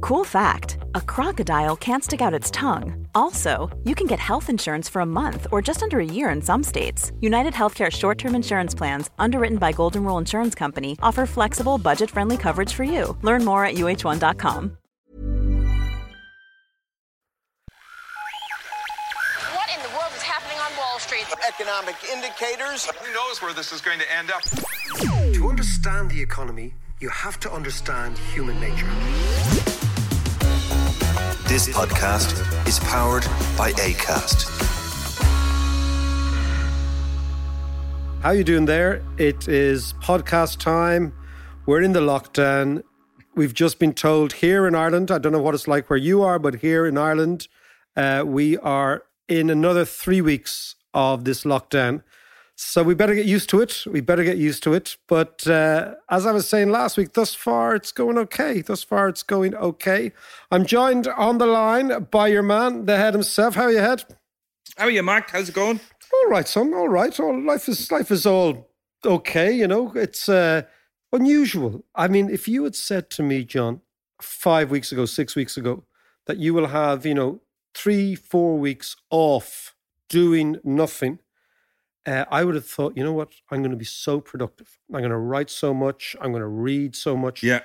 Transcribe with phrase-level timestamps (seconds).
[0.00, 3.06] Cool fact a crocodile can't stick out its tongue.
[3.14, 6.40] Also, you can get health insurance for a month or just under a year in
[6.40, 7.12] some states.
[7.20, 12.10] United Healthcare short term insurance plans, underwritten by Golden Rule Insurance Company, offer flexible, budget
[12.10, 13.16] friendly coverage for you.
[13.22, 14.78] Learn more at uh1.com.
[19.54, 21.26] What in the world is happening on Wall Street?
[21.48, 22.86] economic indicators.
[22.86, 24.42] Who knows where this is going to end up?
[25.34, 28.86] To understand the economy, you have to understand human nature.
[31.48, 33.24] This podcast is powered
[33.56, 34.50] by ACAST.
[38.20, 39.02] How you doing there?
[39.16, 41.14] It is podcast time.
[41.64, 42.82] We're in the lockdown.
[43.34, 46.20] We've just been told here in Ireland, I don't know what it's like where you
[46.20, 47.48] are, but here in Ireland,
[47.96, 52.02] uh, we are in another three weeks of this lockdown.
[52.60, 53.84] So we better get used to it.
[53.86, 54.96] We better get used to it.
[55.06, 58.62] But uh, as I was saying last week, thus far it's going okay.
[58.62, 60.10] Thus far it's going okay.
[60.50, 63.54] I'm joined on the line by your man, the head himself.
[63.54, 64.04] How are you, head?
[64.76, 65.30] How are you, Mark?
[65.30, 65.78] How's it going?
[66.12, 66.74] All right, son.
[66.74, 67.18] All right.
[67.20, 68.68] All life is life is all
[69.04, 69.52] okay.
[69.52, 70.62] You know, it's uh,
[71.12, 71.84] unusual.
[71.94, 73.82] I mean, if you had said to me, John,
[74.20, 75.84] five weeks ago, six weeks ago,
[76.26, 77.40] that you will have, you know,
[77.72, 79.76] three, four weeks off
[80.08, 81.20] doing nothing,
[82.08, 83.32] uh, I would have thought, you know what?
[83.50, 84.78] I'm going to be so productive.
[84.92, 86.16] I'm going to write so much.
[86.20, 87.42] I'm going to read so much.
[87.42, 87.60] Yeah.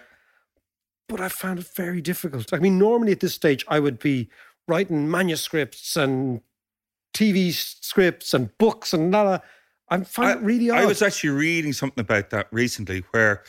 [1.08, 2.54] But I found it very difficult.
[2.54, 4.30] I mean, normally at this stage, I would be
[4.68, 6.42] writing manuscripts and
[7.14, 9.22] TV scripts and books and la.
[9.22, 9.40] la.
[9.90, 10.80] I'm finding it really odd.
[10.80, 13.44] I was actually reading something about that recently where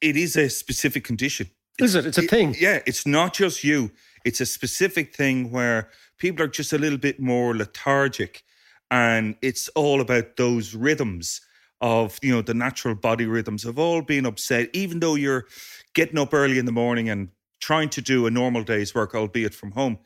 [0.00, 1.50] it is a specific condition.
[1.78, 2.06] Is it?
[2.06, 2.56] It's a thing.
[2.58, 3.90] Yeah, it's not just you.
[4.24, 8.42] It's a specific thing where people are just a little bit more lethargic
[8.90, 11.40] and it's all about those rhythms
[11.80, 15.46] of you know the natural body rhythms of all being upset even though you're
[15.94, 17.28] getting up early in the morning and
[17.60, 19.98] trying to do a normal day's work albeit from home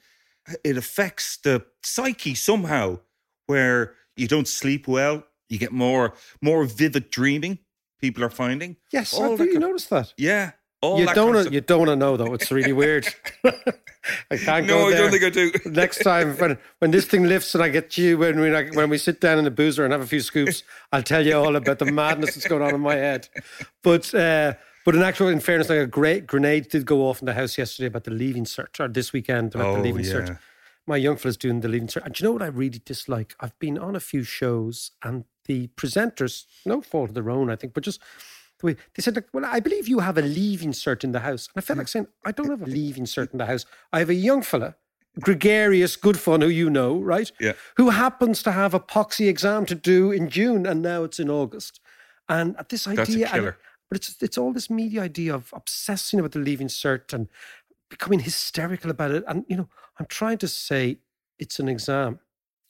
[0.62, 2.98] it affects the psyche somehow
[3.46, 7.58] where you don't sleep well you get more more vivid dreaming
[8.00, 10.12] people are finding yes, All I've really noticed that.
[10.16, 10.52] yeah
[10.84, 11.34] all You don't.
[11.40, 11.52] stuff.
[11.52, 12.34] you don't want to know though.
[12.34, 13.06] It's really weird.
[14.30, 17.24] I can't no go i don't think i do Next time when when this thing
[17.24, 19.92] lifts and I get you when we when we sit down in the boozer and
[19.92, 20.62] have a few scoops,
[20.92, 23.28] I'll tell you all about the madness that's going on in my head.
[23.82, 27.26] But uh, but in actual, in fairness, like a great grenade did go off in
[27.26, 30.12] the house yesterday about the leaving cert or this weekend about the Oh, leaving yeah.
[30.12, 30.38] cert.
[30.86, 32.04] My young fella's doing the leaving cert.
[32.04, 33.34] and do you know what I really dislike?
[33.40, 37.56] I've been on a few shows and the presenters, no fault of their own, I
[37.56, 38.04] think, but just the
[38.72, 41.48] they said, like, well, I believe you have a leaving cert in the house.
[41.54, 43.66] And I felt like saying, I don't have a leaving cert in the house.
[43.92, 44.74] I have a young fella,
[45.20, 47.30] gregarious, good fun, who you know, right?
[47.40, 47.52] Yeah.
[47.76, 51.30] Who happens to have a poxy exam to do in June and now it's in
[51.30, 51.80] August.
[52.28, 53.44] And at this idea, and-
[53.90, 57.28] but it's it's all this media idea of obsessing about the leaving cert and
[57.90, 59.22] becoming hysterical about it.
[59.28, 60.98] And you know, I'm trying to say
[61.38, 62.18] it's an exam.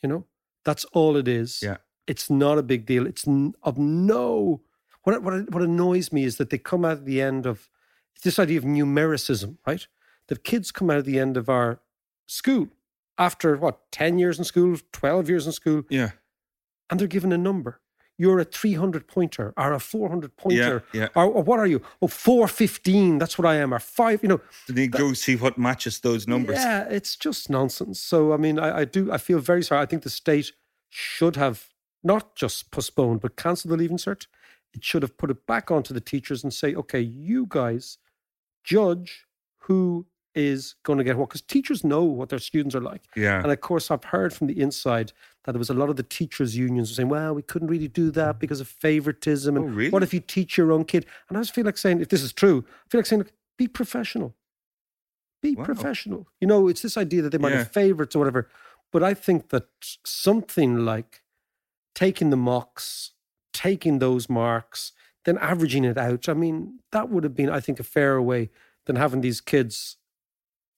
[0.03, 0.27] You know,
[0.65, 1.61] that's all it is.
[1.63, 1.77] Yeah.
[2.07, 3.07] It's not a big deal.
[3.07, 4.61] It's n- of no.
[5.05, 7.71] What what what annoys me is that they come out at the end of
[8.23, 9.87] this idea of numericism, right?
[10.29, 11.81] That kids come out at the end of our
[12.27, 12.69] school
[13.17, 16.11] after what ten years in school, twelve years in school, yeah
[16.91, 17.81] and they're given a number.
[18.17, 20.85] You're a 300 pointer or a 400 pointer.
[20.93, 21.09] yeah.
[21.17, 21.83] Or, or what are you?
[22.01, 23.19] Oh, 415.
[23.19, 23.75] That's what I am.
[23.75, 24.41] Or five, you know.
[24.69, 28.01] then you go see what matches those numbers Yeah, it's just nonsense.
[28.01, 29.83] So, I mean, I, I do, I feel very sorry.
[29.83, 30.53] I think the state
[30.91, 31.71] should have
[32.05, 34.29] not just postponed, but cancelled the leaving cert.
[34.75, 37.99] It should have put it back onto the teachers and say, okay, you guys
[38.65, 39.27] judge
[39.59, 41.29] who is going to get what.
[41.29, 43.03] Because teachers know what their students are like.
[43.17, 45.13] yeah And of course, I've heard from the inside
[45.45, 47.89] that there was a lot of the teachers' unions were saying, well, we couldn't really
[47.89, 48.39] do that mm.
[48.41, 49.57] because of favoritism.
[49.57, 49.91] And Oh, really?
[49.91, 51.07] what if you teach your own kid?
[51.29, 53.33] And I just feel like saying, if this is true, I feel like saying, look,
[53.57, 54.35] be professional.
[55.41, 55.65] Be Wow.
[55.65, 56.27] professional.
[56.41, 57.59] You know, it's this idea that they might Yeah.
[57.59, 58.49] have favorites or whatever.
[58.91, 59.69] But I think that
[60.05, 61.23] something like
[61.95, 63.13] taking the mocks,
[63.55, 64.93] taking those marks,
[65.25, 68.51] then averaging it out, I mean, that would have been, I think, a fairer way
[68.85, 69.97] than having these kids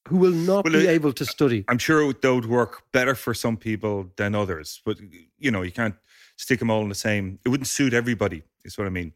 [0.07, 1.65] who will not Well, be it- able to study.
[1.67, 4.97] I'm sure would- that would work better for some people than others, but
[5.37, 5.95] you know, you can't
[6.37, 7.39] stick them all in the same.
[7.43, 9.11] It wouldn't suit everybody, is what I mean.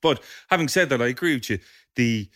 [0.00, 1.58] But having said that, I agree with you.
[1.96, 2.30] The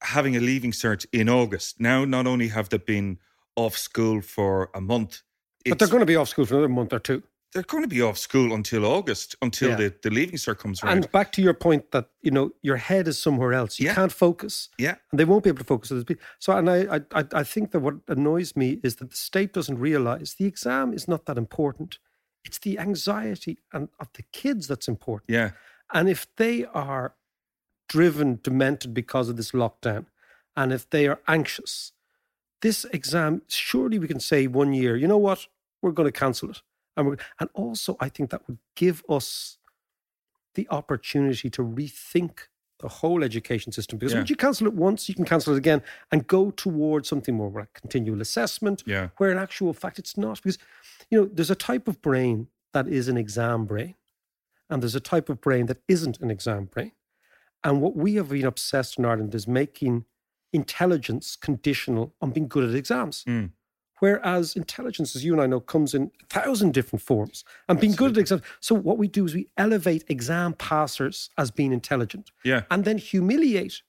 [0.00, 1.80] having a leaving cert in August.
[1.80, 3.18] Now, not only have they been
[3.56, 5.22] off school for a month,
[5.66, 7.22] but they're going to be off school for another month or two.
[7.54, 9.76] They're going to be off school until August, until Yeah.
[9.76, 10.92] the, the leaving cert comes around.
[11.04, 13.78] And back to your point that you know your head is somewhere else.
[13.78, 13.94] You Yeah.
[13.94, 14.68] can't focus.
[14.76, 15.92] yeah, and they won't be able to focus.
[16.40, 19.52] So, and I, I, I- I think that what annoys me is that the state
[19.52, 21.98] doesn't realize the exam is not that important.
[22.44, 25.30] It's the anxiety and of the kids that's important.
[25.30, 25.52] yeah,
[25.92, 27.14] And if they are
[27.88, 30.06] driven, demented because of this lockdown,
[30.56, 31.92] and if they are anxious,
[32.62, 35.46] this exam, surely we can say one year, you know what,
[35.80, 36.62] we're going to cancel it.
[36.96, 39.58] And, we're, and also, I think that would give us
[40.54, 42.48] the opportunity to rethink
[42.78, 43.98] the whole education system.
[43.98, 44.20] Because Yeah.
[44.20, 45.82] once you cancel it once, you can cancel it again
[46.12, 50.36] and go towards something more like continual assessment, yeah, where in actual fact it's not.
[50.42, 50.58] Because,
[51.10, 53.94] you know, there's a type of brain that is an exam brain,
[54.68, 56.92] and there's a type of brain that isn't an exam brain.
[57.62, 60.04] And what we have been obsessed in Ireland is making
[60.52, 63.24] intelligence conditional on being good at exams.
[63.24, 63.50] Mm.
[64.04, 67.42] Whereas intelligence, as you and I know, comes in a thousand different forms.
[67.70, 68.42] And being good at exams.
[68.60, 72.98] So what we do is we elevate exam passers as being intelligent yeah, and then
[72.98, 73.80] humiliate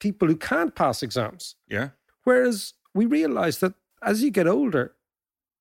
[0.00, 1.54] people who can't pass exams.
[1.68, 1.90] yeah.
[2.24, 4.96] Whereas we realize that as you get older,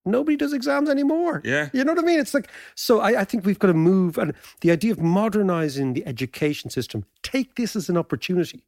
[0.06, 1.44] nobody does exams anymore.
[1.46, 1.70] Yeah.
[1.72, 2.20] You know what I mean?
[2.20, 4.18] It's like, so I, I think we've got to move.
[4.18, 8.64] And the idea of modernizing the education system, take this as an opportunity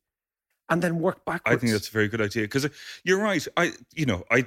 [0.69, 1.55] and then work backwards.
[1.55, 2.67] I think that's a very good idea because
[3.03, 3.45] you're right.
[3.57, 4.45] I, you know, I,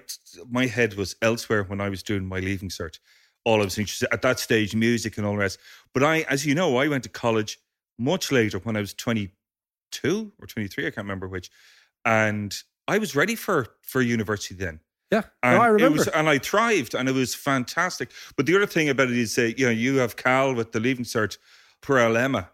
[0.50, 2.98] my head was elsewhere when I was doing my leaving cert.
[3.44, 5.58] All I was interested at that stage, music and all the rest.
[5.94, 7.58] But I, as you know, I went to college
[7.98, 10.86] much later when I was 22 or 23.
[10.86, 11.50] I can't remember which,
[12.04, 12.54] and
[12.88, 14.80] I was ready for for university then.
[15.12, 15.20] Yeah.
[15.20, 15.98] No, And I It remember.
[15.98, 18.10] was, and I thrived, and it was fantastic.
[18.36, 20.80] But the other thing about it is, uh, you know, you have Cal with the
[20.80, 21.38] leaving cert,
[21.88, 22.50] Emma.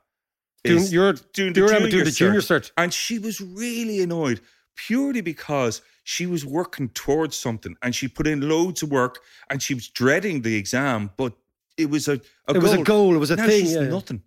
[0.65, 2.71] Doing- is you're doing the junior doing the junior cert.
[2.77, 4.41] And she was really annoyed
[4.77, 9.21] purely because she was working towards something and she put in loads of work
[9.51, 11.33] and she was dreading the exam, but
[11.77, 13.81] it was a, a It was a goal, it was a Now thing, yeah.
[13.89, 14.23] nothing.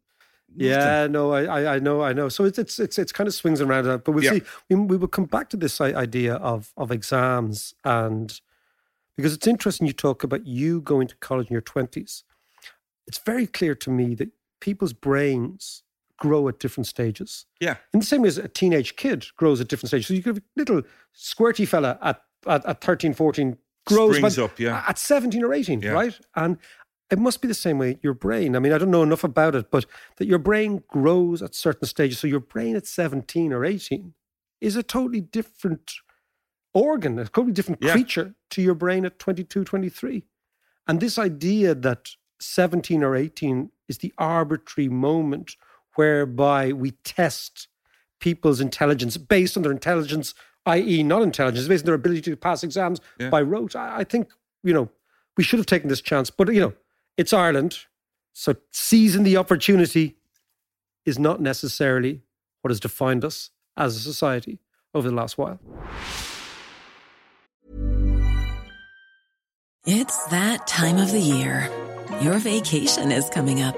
[0.57, 2.29] Yeah, no, I, I, I know, I know.
[2.29, 4.03] So it's it's it's it's kind of swings and roundabouts.
[4.05, 4.33] But we'll Yeah.
[4.33, 4.41] see.
[4.69, 8.39] We, we will come back to this idea of of exams and
[9.17, 9.85] because it's interesting.
[9.87, 12.23] You talk about you going to college in your twenties.
[13.05, 14.29] It's very clear to me that
[14.61, 15.83] people's brains
[16.17, 17.45] grow at different stages.
[17.59, 17.77] Yeah.
[17.93, 20.07] In the same way as a teenage kid grows at different stages.
[20.07, 20.81] So you could have a little
[21.15, 23.57] squirty fella at at, at 13, 14
[23.87, 24.83] grows Springs up, yeah.
[24.87, 25.89] at 17 or 18, Yeah.
[25.91, 26.19] right?
[26.35, 26.57] And
[27.09, 28.55] it must be the same way your brain.
[28.55, 29.85] I mean, I don't know enough about it, but
[30.17, 32.19] that your brain grows at certain stages.
[32.19, 34.13] So your brain at 17 or 18
[34.61, 35.91] is a totally different
[36.73, 37.93] organ, a totally different Yeah.
[37.93, 40.25] creature to your brain at 22, 23.
[40.87, 45.55] And this idea that 17 or 18 is the arbitrary moment
[45.95, 47.67] whereby we test
[48.19, 50.33] people's intelligence based on their intelligence,
[50.65, 53.29] i.e., not intelligence, based on their ability to pass exams Yeah.
[53.29, 53.75] by rote.
[53.75, 54.29] I, I think,
[54.63, 54.89] you know,
[55.37, 56.29] we should have taken this chance.
[56.29, 56.73] But, you know,
[57.17, 57.79] it's Ireland.
[58.33, 60.15] So seizing the opportunity
[61.05, 62.21] is not necessarily
[62.61, 64.59] what has defined us as a society
[64.93, 65.59] over the last while.
[69.85, 71.69] It's that time of the year.
[72.21, 73.77] Your vacation is coming up.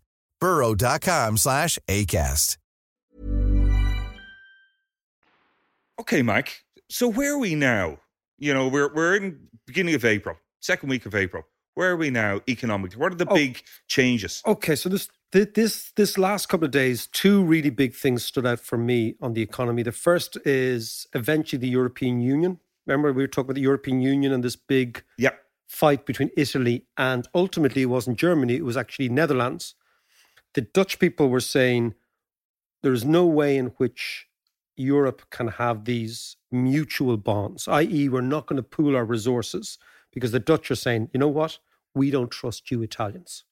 [0.41, 2.57] burrow.com slash ACAST.
[5.99, 6.63] Okay, Mike.
[6.89, 7.99] So where are we now?
[8.39, 11.43] You know, we're we're in beginning of April, second week of April.
[11.75, 12.99] Where are we now economically?
[12.99, 13.35] What are the Oh.
[13.35, 14.41] big changes?
[14.45, 18.59] Okay, so this this this last couple of days, two really big things stood out
[18.59, 19.83] for me on the economy.
[19.83, 22.59] The first is eventually the European Union.
[22.87, 25.35] Remember, we were talking about the European Union and this big Yeah.
[25.67, 29.75] fight between Italy and ultimately it wasn't Germany, it was actually Netherlands.
[30.53, 31.93] The Dutch people were saying
[32.83, 34.27] there is no way in which
[34.75, 39.77] Europe can have these mutual bonds, i.e., we're not going to pool our resources
[40.11, 41.59] because the Dutch are saying, you know what?
[41.93, 43.43] We don't trust you Italians.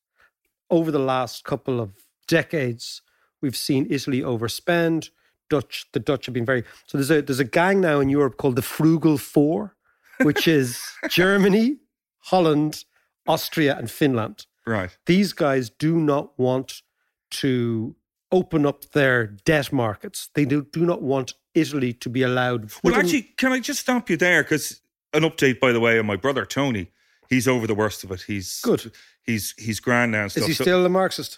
[0.70, 1.91] Over the last couple of
[2.27, 3.01] decades,
[3.41, 5.10] we've seen Italy overspend.
[5.50, 6.98] Dutch, the Dutch have been very so.
[6.98, 9.75] There's a there's a gang now in Europe called the Frugal Four,
[10.22, 10.79] which is
[11.10, 11.77] Germany,
[12.20, 12.86] Holland,
[13.27, 14.46] Austria, and Finland.
[14.68, 14.96] Right.
[15.08, 16.84] These guys do not want
[17.31, 17.95] to
[18.31, 20.29] open up their debt markets.
[20.36, 22.71] They do, do not want Italy to be allowed.
[22.83, 24.43] Well, actually, can I just stop you there?
[24.43, 24.81] Because
[25.13, 26.91] an update, by the way, on my brother Tony.
[27.29, 28.21] He's over the worst of it.
[28.21, 28.91] He's Good.
[29.24, 30.25] He's he's grand now.
[30.25, 31.38] Is he So- still a Marxist?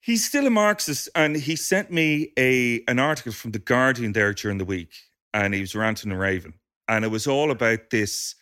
[0.00, 4.32] He's still a Marxist, and he sent me a an article from the Guardian there
[4.32, 4.92] during the week,
[5.32, 6.54] and he was ranting and raving,
[6.88, 8.34] and it was all about this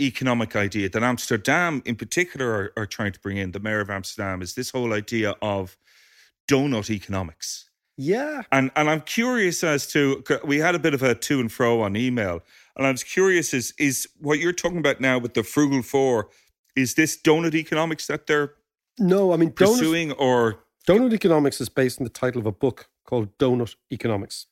[0.00, 3.52] economic idea that Amsterdam, in particular, are, are trying to bring in.
[3.52, 5.76] The mayor of Amsterdam is this whole idea of
[6.48, 8.42] donut economics, Yeah.
[8.52, 11.80] and and I'm curious as to we had a bit of a to and fro
[11.82, 12.42] on email,
[12.76, 16.28] and I was curious is is what you're talking about now with the frugal four,
[16.76, 18.54] is this donut economics that they're
[18.98, 22.52] No, I mean, donut, pursuing, or donut economics is based on the title of a
[22.52, 24.46] book called Donut Economics.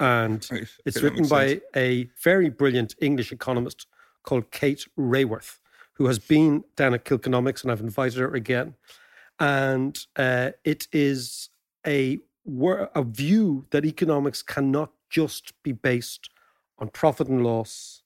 [0.00, 1.62] And Right, it's okay, written by sense.
[1.76, 3.86] a very brilliant English economist
[4.22, 5.58] called Kate Raworth,
[5.94, 8.74] who has been down at Kilkenomics, and I've invited her again.
[9.40, 11.50] And uh, it is
[11.86, 16.30] a, a view that economics cannot just be based
[16.78, 18.02] on profit and loss,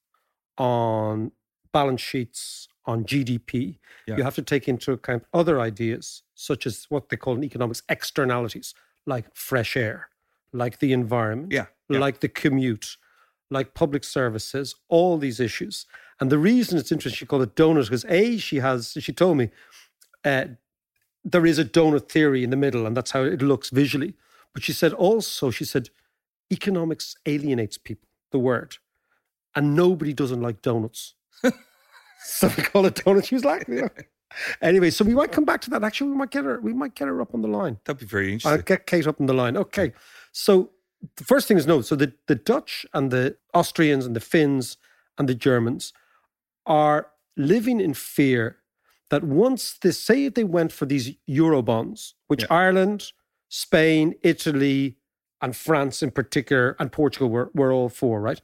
[0.58, 1.32] on
[1.72, 3.78] balance sheets, on GDP.
[4.06, 4.16] Yeah.
[4.16, 7.82] You have to take into account other ideas, such as what they call in economics
[7.88, 8.74] externalities,
[9.06, 10.08] like fresh air,
[10.52, 11.98] like the environment, Yeah, yeah.
[11.98, 12.96] like the commute,
[13.50, 15.86] like public services, all these issues.
[16.20, 19.38] And the reason it's interesting, she called it donut, because A, she has, she told
[19.38, 19.50] me,
[20.24, 20.46] uh,
[21.24, 24.14] there is a donut theory in the middle, and that's how it looks visually.
[24.52, 25.88] But she said also, she said,
[26.52, 28.76] economics alienates people, the word,
[29.54, 31.14] and nobody doesn't like donuts.
[32.24, 33.28] so we call it donuts.
[33.28, 33.88] She was like, you know.
[34.60, 35.84] anyway, so we might come back to that.
[35.84, 37.78] Actually, we might get her, we might get her up on the line.
[37.84, 38.52] that'd be very interesting.
[38.52, 39.56] I'll get Kate up on the line.
[39.56, 39.92] Okay.
[40.32, 40.70] So
[41.16, 41.80] the first thing is no.
[41.80, 44.76] So the, the Dutch and the Austrians and the Finns
[45.18, 45.92] and the Germans
[46.66, 48.58] are living in fear
[49.12, 52.54] that once they say they went for these euro bonds, which Yeah.
[52.64, 53.12] Ireland,
[53.50, 54.96] Spain, Italy,
[55.42, 58.40] and France in particular, and Portugal were, were all for, right?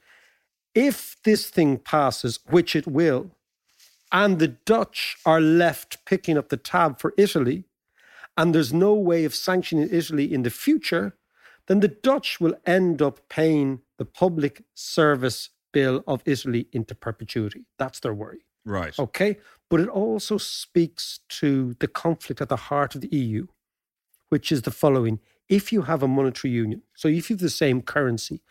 [0.75, 3.31] If this thing passes, which it will,
[4.13, 7.65] and the Dutch are left picking up the tab for Italy,
[8.37, 11.17] and there's no way of sanctioning Italy in the future,
[11.67, 17.65] then the Dutch will end up paying the public service bill of Italy into perpetuity.
[17.79, 18.45] That's their worry.
[18.67, 18.99] right.
[18.99, 19.39] Okay.
[19.71, 23.47] But it also speaks to the conflict at the heart of the EU,
[24.31, 25.21] which is the following.
[25.49, 28.43] If you have a monetary union, so if you have the same currency,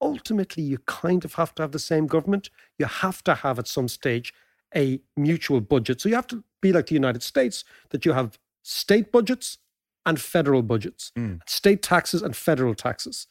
[0.00, 2.50] ultimately you kind of have to have the same government.
[2.78, 4.34] You have to have at some stage
[4.74, 6.00] a mutual budget.
[6.00, 9.58] So you have to be like the United States, that you have state budgets
[10.04, 11.36] and federal budgets, hmm.
[11.46, 13.26] state taxes and federal taxes.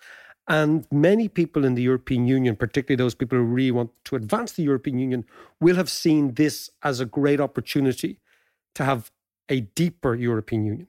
[0.48, 4.52] And many people in the European Union, particularly those people who really want to advance
[4.52, 5.26] the European Union,
[5.60, 8.20] will have seen this as a great opportunity
[8.76, 9.12] to have
[9.50, 10.88] a deeper European Union.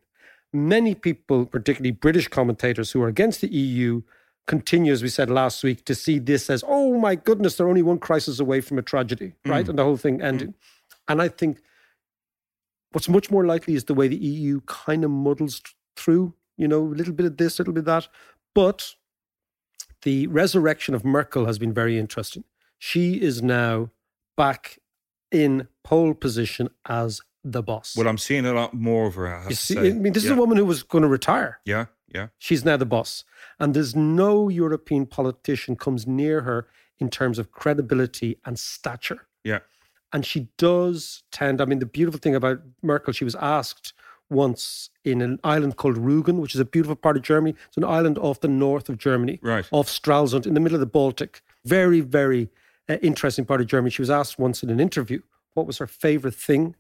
[0.53, 4.03] Many people, particularly British commentators who are against the EU,
[4.47, 7.83] continue, as we said last week, to see this as, oh my goodness, they're only
[7.83, 9.51] one crisis away from a tragedy, mm.
[9.51, 9.69] right?
[9.69, 10.49] And the whole thing ending.
[10.49, 10.55] Mm.
[11.09, 11.61] And I think
[12.93, 15.63] what's much more likely is the way the EU kind of muddles
[15.97, 18.09] through, you know, a little bit of this, a little bit of that.
[18.55, 18.95] But
[20.07, 22.45] the resurrection of Merkel has been very interesting.
[22.79, 23.91] She is now
[24.37, 24.79] back
[25.33, 27.97] in pole position as the boss.
[27.97, 29.27] Well, I'm seeing a lot more of her.
[29.27, 29.91] I have you to see, say.
[29.91, 30.31] I mean, this yeah.
[30.31, 31.59] is a woman who was going to retire.
[31.65, 32.29] Yeah, yeah.
[32.39, 33.25] She's now the boss.
[33.59, 36.69] And there's no European politician comes near her
[37.01, 39.27] in terms of credibility and stature.
[39.43, 39.59] Yeah.
[40.13, 43.93] And she does tend, I mean, the beautiful thing about Merkel, she was asked
[44.29, 47.55] once in an island called Rügen, which is a beautiful part of Germany.
[47.69, 49.67] It's an island off the north of Germany, Right.
[49.71, 51.43] off Stralsund, in the middle of the Baltic.
[51.65, 52.51] Very, very
[52.89, 53.91] uh, interesting part of Germany.
[53.91, 55.21] She was asked once in an interview
[55.55, 56.75] what was her favorite thing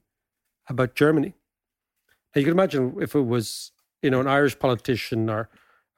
[0.69, 1.35] about Germany.
[2.35, 3.73] Now, you can imagine if it was,
[4.03, 5.49] you know, an Irish politician or a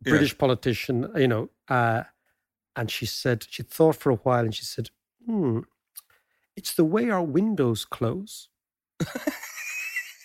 [0.05, 0.11] Yeah.
[0.13, 2.05] British politician, you know, uh,
[2.77, 4.91] and she said, she thought for a while and she said,
[5.27, 5.61] hmm,
[6.57, 8.49] it's the way our windows close.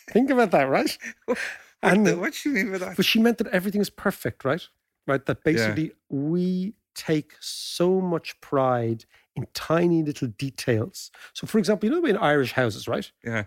[0.10, 0.98] Think about that, right?
[1.83, 2.95] and what, what do you mean by that?
[2.95, 4.65] But she meant that everything is perfect, right?
[5.05, 5.25] Right.
[5.25, 5.91] That basically yeah.
[6.10, 9.05] we take so much pride
[9.36, 11.12] in tiny little details.
[11.33, 13.12] So, for example, you know in Irish houses, right?
[13.24, 13.45] Yeah.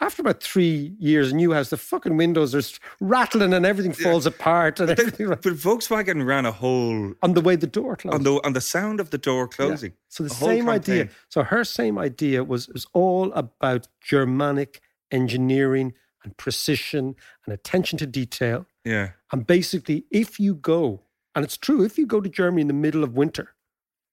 [0.00, 4.26] After about three years, a new house, the fucking windows are rattling and everything falls
[4.26, 4.30] yeah.
[4.30, 5.28] apart and but everything.
[5.28, 8.16] But Volkswagen ran a whole on the way the door closed.
[8.16, 9.92] On the on the sound of the door closing.
[9.92, 9.96] Yeah.
[10.08, 11.08] So the same idea.
[11.28, 14.80] So her same idea was was all about Germanic
[15.12, 17.14] engineering and precision
[17.44, 18.66] and attention to detail.
[18.84, 19.10] Yeah.
[19.32, 21.02] And basically, if you go,
[21.34, 23.54] and it's true, if you go to Germany in the middle of winter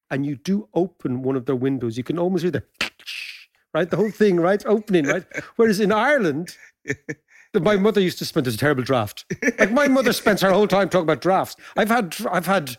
[0.09, 2.63] and you do open one of their windows, you can almost hear the
[3.73, 5.25] right, the whole thing, right, opening, right.
[5.55, 6.55] Whereas in Ireland,
[7.53, 9.25] my mother used to spend a terrible draft.
[9.57, 11.55] Like my mother spends her whole time talking about drafts.
[11.75, 12.77] I've had I've had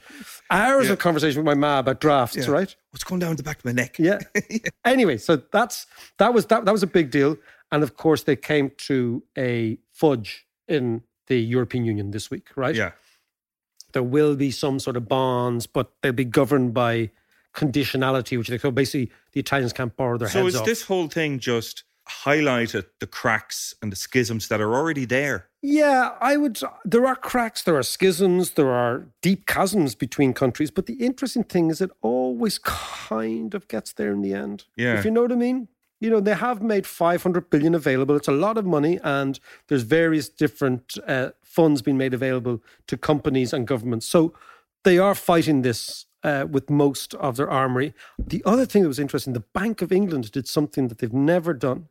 [0.51, 0.93] hours yeah.
[0.93, 2.51] of conversation with my ma about drafts, yeah.
[2.51, 2.75] right?
[2.91, 3.99] What's going down the back of my neck?
[3.99, 4.19] Yeah.
[4.49, 4.59] yeah.
[4.85, 5.87] Anyway, so that's
[6.19, 7.37] that was that that was a big deal.
[7.73, 12.75] And of course, they came to a fudge in the European Union this week, right?
[12.75, 12.93] Yeah.
[13.93, 17.11] There will be some sort of bonds, but they'll be governed by
[17.55, 20.83] conditionality, which they call basically the Italians can't borrow their so heads So is this
[20.83, 25.49] whole thing just highlighted the cracks and the schisms that are already there?
[25.63, 26.61] Yeah, I would.
[26.85, 30.71] There are cracks, there are schisms, there are deep chasms between countries.
[30.71, 34.65] But the interesting thing is, it always kind of gets there in the end.
[34.77, 34.99] Yeah.
[34.99, 35.69] If you know what I mean?
[36.01, 38.17] You know they have made 500 billion available.
[38.17, 39.39] It's a lot of money and
[39.69, 44.07] there's various different uh, funds being made available to companies and governments.
[44.07, 44.35] So
[44.83, 47.95] they are fighting this uh, with most of their armory.
[48.19, 51.53] The other thing that was interesting the bank of england did something that they've never
[51.53, 51.89] done.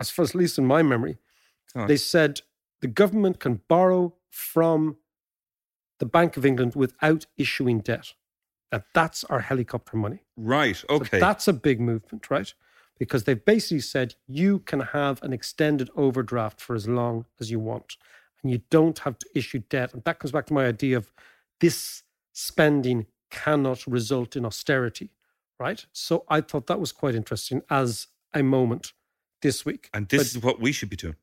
[0.00, 1.16] As far as at least in my memory
[1.76, 1.86] oh.
[1.86, 2.40] they said
[2.80, 4.96] the government can borrow from
[6.00, 8.14] the bank of england without issuing debt.
[8.72, 10.18] And that's our helicopter money.
[10.36, 11.18] Right okay.
[11.18, 12.52] so that's a big movement right
[12.98, 17.58] because they've basically said you can have an extended overdraft for as long as you
[17.58, 17.96] want
[18.42, 19.92] and you don't have to issue debt.
[19.92, 21.12] And that comes back to my idea of
[21.60, 25.10] this spending cannot result in austerity,
[25.58, 25.84] right?
[25.92, 28.92] So I thought that was quite interesting as a moment
[29.42, 29.88] this week.
[29.92, 31.16] And this but is what we should be doing.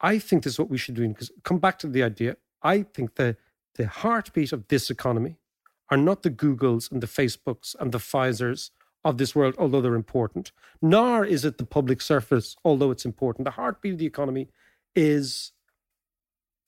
[0.00, 2.36] I think this is what we should be doing because come back to the idea.
[2.62, 3.36] I think the
[3.74, 5.36] the heartbeat of this economy
[5.90, 8.70] are not the Googles and the Facebooks and the Pfizers
[9.06, 10.50] of this world, although they're important.
[10.82, 13.44] Nor is it the public surface, although it's important.
[13.44, 14.48] The heartbeat of the economy
[14.96, 15.52] is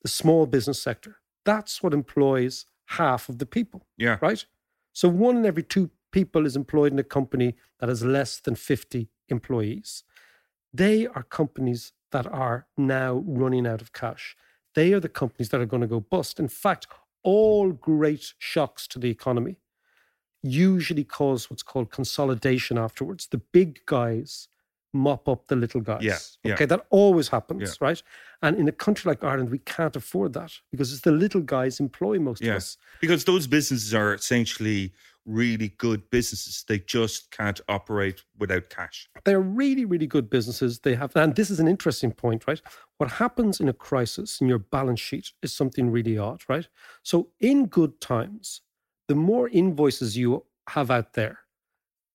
[0.02, 1.16] the small business sector.
[1.44, 3.86] That's what employs half of the people.
[3.96, 4.18] Yeah.
[4.22, 4.46] Right?
[4.92, 8.54] So one in every two people is employed in a company that has less than
[8.54, 10.04] 50 employees.
[10.72, 14.36] They are companies that are now running out of cash.
[14.76, 16.38] They are the companies that are going to go bust.
[16.38, 16.86] In fact,
[17.24, 19.58] all great shocks to the economy
[20.42, 23.26] usually cause what's called consolidation afterwards.
[23.26, 24.48] The big guys
[24.92, 26.02] mop up the little guys.
[26.02, 26.54] Yeah, yeah.
[26.54, 27.86] Okay, that always happens, yeah.
[27.86, 28.02] right?
[28.42, 31.80] And in a country like Ireland, we can't afford that because it's the little guys
[31.80, 32.76] employ most of us.
[33.00, 34.92] Because those businesses are essentially
[35.26, 36.64] really good businesses.
[36.66, 39.08] They just can't operate without cash.
[39.24, 40.78] They're really, really good businesses.
[40.80, 42.60] They have, and this is an interesting point, right?
[42.96, 46.66] What happens in a crisis in your balance sheet is something really odd, right?
[47.02, 48.62] So in good times,
[49.08, 51.40] the more invoices you have out there,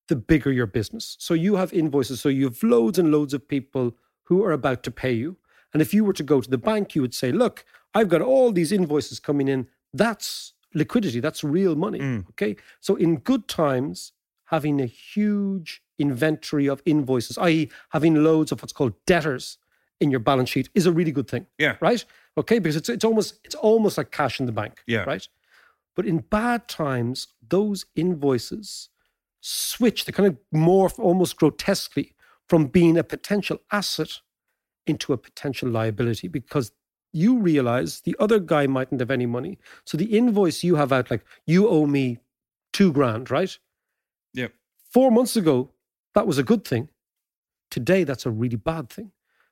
[0.08, 1.17] the bigger your business.
[1.19, 2.21] So you have invoices.
[2.21, 5.38] So you have loads and loads of people who are about to pay you.
[5.73, 8.21] And if you were to go to the bank, you would say, look, I've got
[8.21, 9.67] all these invoices coming in.
[9.93, 11.19] That's liquidity.
[11.19, 11.99] That's real money.
[11.99, 12.29] Mm.
[12.29, 12.56] Okay.
[12.79, 14.13] So in good times,
[14.45, 19.58] having a huge inventory of invoices, i.e., having loads of what's called debtors
[19.99, 21.47] in your balance sheet is a really good thing.
[21.58, 21.77] Yeah.
[21.82, 22.03] Right?
[22.38, 22.60] Okay.
[22.60, 24.84] Because it's it's almost it's almost like cash in the bank.
[24.86, 25.03] Yeah.
[25.06, 25.27] Right.
[25.95, 28.89] But in bad times, those invoices
[29.41, 32.15] switch, they kind of morph almost grotesquely
[32.47, 34.19] from being a potential asset
[34.88, 36.71] into a potential liability because
[37.12, 39.60] you realize the other guy mightn't have any money.
[39.86, 42.19] So the invoice you have out, like you owe me
[42.73, 43.58] two grand, right?
[44.34, 44.47] Yeah.
[44.89, 45.71] Four months ago,
[46.15, 46.89] that was a good thing.
[47.69, 49.12] Today, that's a really bad thing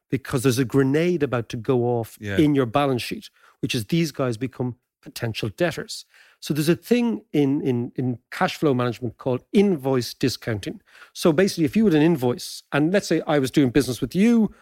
[0.10, 2.38] because there's a grenade about to go off yeah.
[2.38, 3.30] in your balance sheet,
[3.62, 6.06] which is these guys become potential debtors.
[6.42, 10.82] So there's a thing in, in, in cash flow management called invoice discounting.
[11.14, 14.16] So basically, if you had an invoice, and let's say I was doing business with
[14.16, 14.54] you,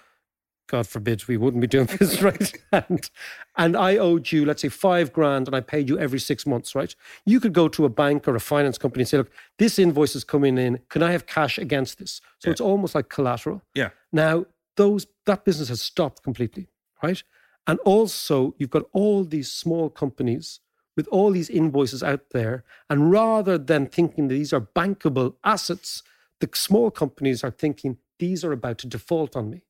[0.68, 2.54] God forbid we wouldn't be doing this, right?
[2.74, 3.10] and,
[3.58, 6.76] and I owed you, let's say, five grand, and I paid you every six months,
[6.76, 6.94] right?
[7.26, 10.16] You could go to a bank or a finance company and say, look, this invoice
[10.16, 10.80] is coming in.
[10.90, 12.22] Can I have cash against this?
[12.40, 12.52] So yeah.
[12.52, 13.64] it's almost like collateral.
[13.74, 13.90] Yeah.
[14.12, 16.68] Now, those that business has stopped completely,
[17.02, 17.24] right?
[17.66, 20.60] And also, you've got all these small companies
[21.00, 22.66] with all these invoices out there.
[22.90, 26.04] And rather than thinking these are bankable assets,
[26.42, 29.64] the small companies are thinking these are about to default on me.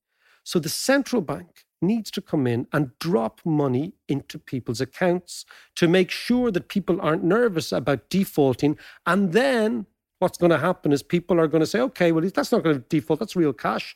[0.43, 5.87] So the central bank needs to come in and drop money into people's accounts to
[5.87, 8.75] make sure that people aren't nervous about defaulting.
[9.05, 9.85] And then
[10.17, 12.77] what's going to happen is people are going to say, okay, well, that's not going
[12.77, 13.95] to default, that's real cash.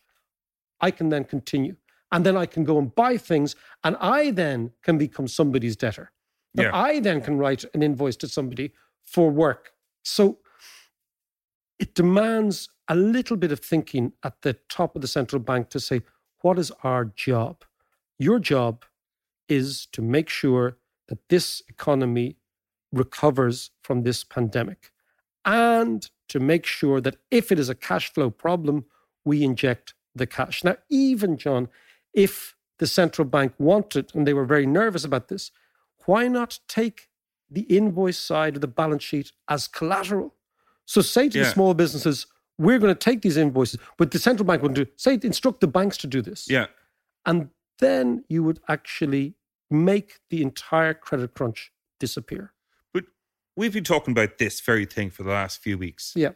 [0.79, 1.77] I can then continue.
[2.11, 6.11] And then I can go and buy things, and I then can become somebody's debtor.
[6.55, 6.75] And Yeah.
[6.75, 9.73] I then can write an invoice to somebody for work.
[10.03, 10.39] So
[11.79, 15.79] it demands a little bit of thinking at the top of the central bank to
[15.79, 16.01] say,
[16.41, 17.63] what is our job?
[18.19, 18.85] Your job
[19.49, 22.37] is to make sure that this economy
[22.91, 24.91] recovers from this pandemic
[25.45, 28.85] and to make sure that if it is a cash flow problem,
[29.25, 30.63] we inject the cash.
[30.63, 31.69] Now, even, John,
[32.13, 35.51] if the central bank wanted, and they were very nervous about this,
[36.05, 37.09] why not take
[37.49, 40.35] the invoice side of the balance sheet as collateral?
[40.85, 44.45] So say to the small businesses, we're going to take these invoices, but the central
[44.45, 46.49] bank wouldn't do say instruct the banks to do this.
[46.49, 46.67] Yeah.
[47.25, 49.35] And then you would actually
[49.71, 52.53] make the entire credit crunch disappear.
[52.93, 53.05] But
[53.55, 56.13] we've been talking about this very thing for the last few weeks.
[56.15, 56.31] Yeah.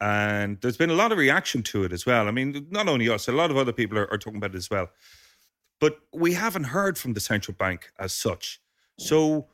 [0.00, 2.28] And there's been a lot of reaction to it as well.
[2.28, 4.58] I mean, not only us, a lot of other people are, are talking about it
[4.58, 4.90] as well.
[5.80, 8.60] But we haven't heard from the central bank as such.
[8.98, 9.46] So,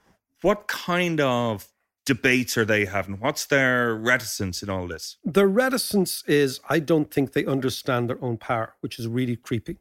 [0.43, 1.69] what kind of
[2.07, 3.19] debates are they having?
[3.19, 5.17] What's their reticence in all this?
[5.25, 9.79] The reticence is I don't think they understand their own power, which is really creepy.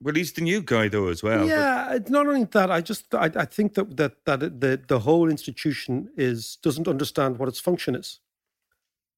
[0.00, 1.46] Well, he's the new guy, though, as well.
[1.46, 2.70] yeah, it's not only that.
[2.70, 7.38] I just I, I think that that that the the whole institution is doesn't understand
[7.38, 8.20] what its function is,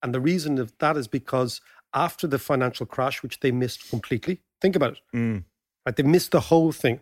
[0.02, 1.60] and the reason of that is because
[1.92, 4.40] after the financial crash, which they missed completely.
[4.60, 5.00] Think about it.
[5.14, 5.44] Mm.
[5.84, 7.00] Right, they missed the whole thing,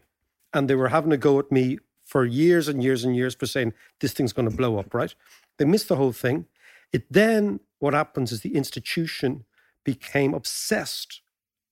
[0.53, 3.47] and they were having a go at me for years and years and years for
[3.47, 4.93] saying this thing's going to blow up.
[4.95, 5.15] Right?
[5.59, 6.47] They missed the whole thing.
[6.93, 9.45] It then what happens is the institution
[9.85, 11.21] became obsessed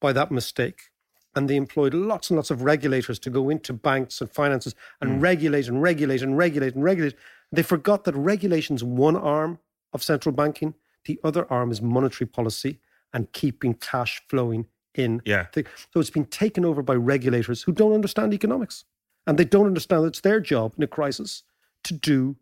[0.01, 0.91] by that mistake
[1.35, 5.11] and they employed lots and lots of regulators to go into banks and finances and
[5.11, 5.21] hmm.
[5.21, 7.15] regulate and regulate and regulate and regulate.
[7.51, 9.59] They forgot that regulation's one arm
[9.93, 12.81] of central banking, the other arm is monetary policy
[13.13, 15.23] and keeping cash flowing in.
[15.25, 15.47] Yeah.
[15.53, 18.85] The- So it's been taken over by regulators who don't understand economics
[19.27, 21.43] and they don't understand that it's their job in a crisis
[21.85, 22.37] to do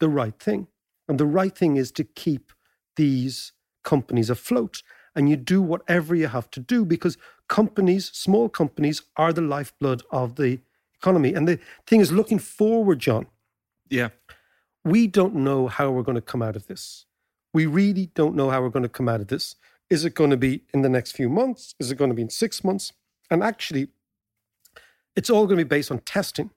[0.00, 0.66] the right thing.
[1.08, 2.52] And the right thing is to keep
[2.96, 3.52] these
[3.84, 4.82] companies afloat.
[5.14, 7.16] And you do whatever you have to do because
[7.48, 10.60] companies, small companies, are the lifeblood of the
[11.00, 11.32] economy.
[11.32, 13.26] And the thing is, looking forward, John,
[13.88, 14.10] Yeah.
[14.84, 17.06] we don't know how we're going to come out of this.
[17.54, 19.56] We really don't know how we're going to come out of this.
[19.88, 21.74] Is it going to be in the next few months?
[21.78, 22.92] Is it going to be in six months?
[23.30, 23.88] And actually,
[25.16, 26.50] it's all going to be based on testing.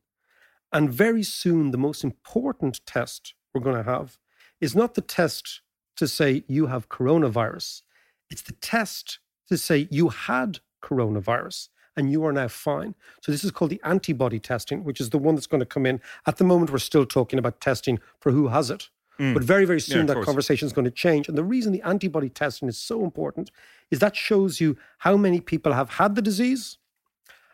[0.71, 4.17] And very soon, the most important test we're going to have
[4.61, 5.61] is not the test
[5.97, 7.81] to say you have coronavirus,
[8.29, 12.95] it's the test to say you had coronavirus and you are now fine.
[13.21, 15.85] So, this is called the antibody testing, which is the one that's going to come
[15.85, 15.99] in.
[16.25, 18.89] At the moment, we're still talking about testing for who has it.
[19.19, 19.33] Mm.
[19.33, 21.27] But very, very soon, of that conversation is going to change.
[21.27, 23.51] And the reason the antibody testing is so important
[23.91, 26.77] is that shows you how many people have had the disease,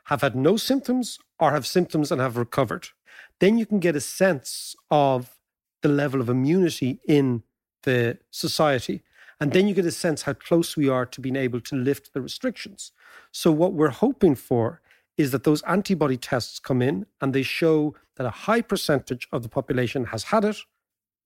[0.05, 2.89] have had no symptoms, or have symptoms and have recovered.
[3.39, 5.37] Then you can get a sense of
[5.81, 7.43] the level of immunity in
[7.83, 9.01] the society.
[9.39, 12.13] And then you get a sense how close we are to being able to lift
[12.13, 12.91] the restrictions.
[13.31, 14.81] So, what we're hoping for
[15.17, 19.43] is that those antibody tests come in and they show that a high percentage of
[19.43, 20.57] the population has had it,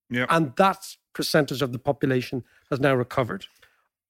[0.09, 0.25] Yeah.
[0.29, 3.45] and that percentage of the population has now recovered.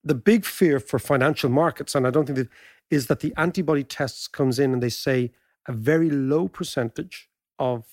[0.04, 2.48] The big fear for financial markets, and I don't think that
[2.90, 5.30] is that the antibody tests comes in and they say
[5.68, 7.84] a very low percentage of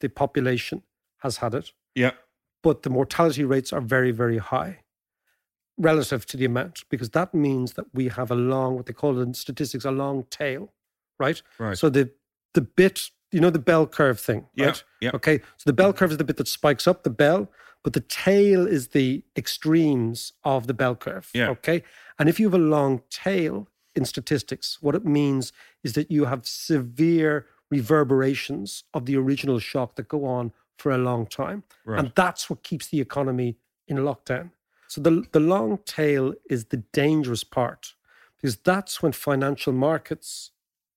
[0.00, 0.82] the population
[1.18, 2.12] has had it, Yeah.
[2.62, 4.80] but the mortality rates are very, very high
[5.78, 9.18] relative to the amount, because that means that we have a long, what they call
[9.20, 10.72] in statistics, a long tail,
[11.18, 11.42] right?
[11.58, 11.76] Right.
[11.78, 12.10] So the
[12.52, 14.84] the bit, you know, the bell curve thing, Yeah, right?
[15.00, 15.10] yeah.
[15.14, 15.38] Okay.
[15.56, 17.50] So the bell curve is the bit that spikes up the bell,
[17.82, 21.30] but the tail is the extremes of the bell curve.
[21.34, 21.50] Yeah.
[21.50, 21.82] Okay.
[22.18, 26.24] And if you have a long tail in statistics, what it means is that you
[26.26, 31.64] have severe reverberations of the original shock that go on for a long time.
[31.84, 31.98] Right.
[31.98, 33.56] And that's what keeps the economy
[33.88, 34.50] in lockdown.
[34.86, 37.94] So the, the long tail is the dangerous part
[38.36, 40.52] because that's when financial markets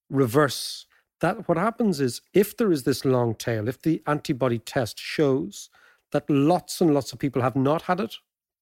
[0.10, 0.86] reverse.
[1.22, 5.70] That what happens is if there is this long tail, if the antibody test shows
[6.12, 8.16] that lots and lots of people have not had it,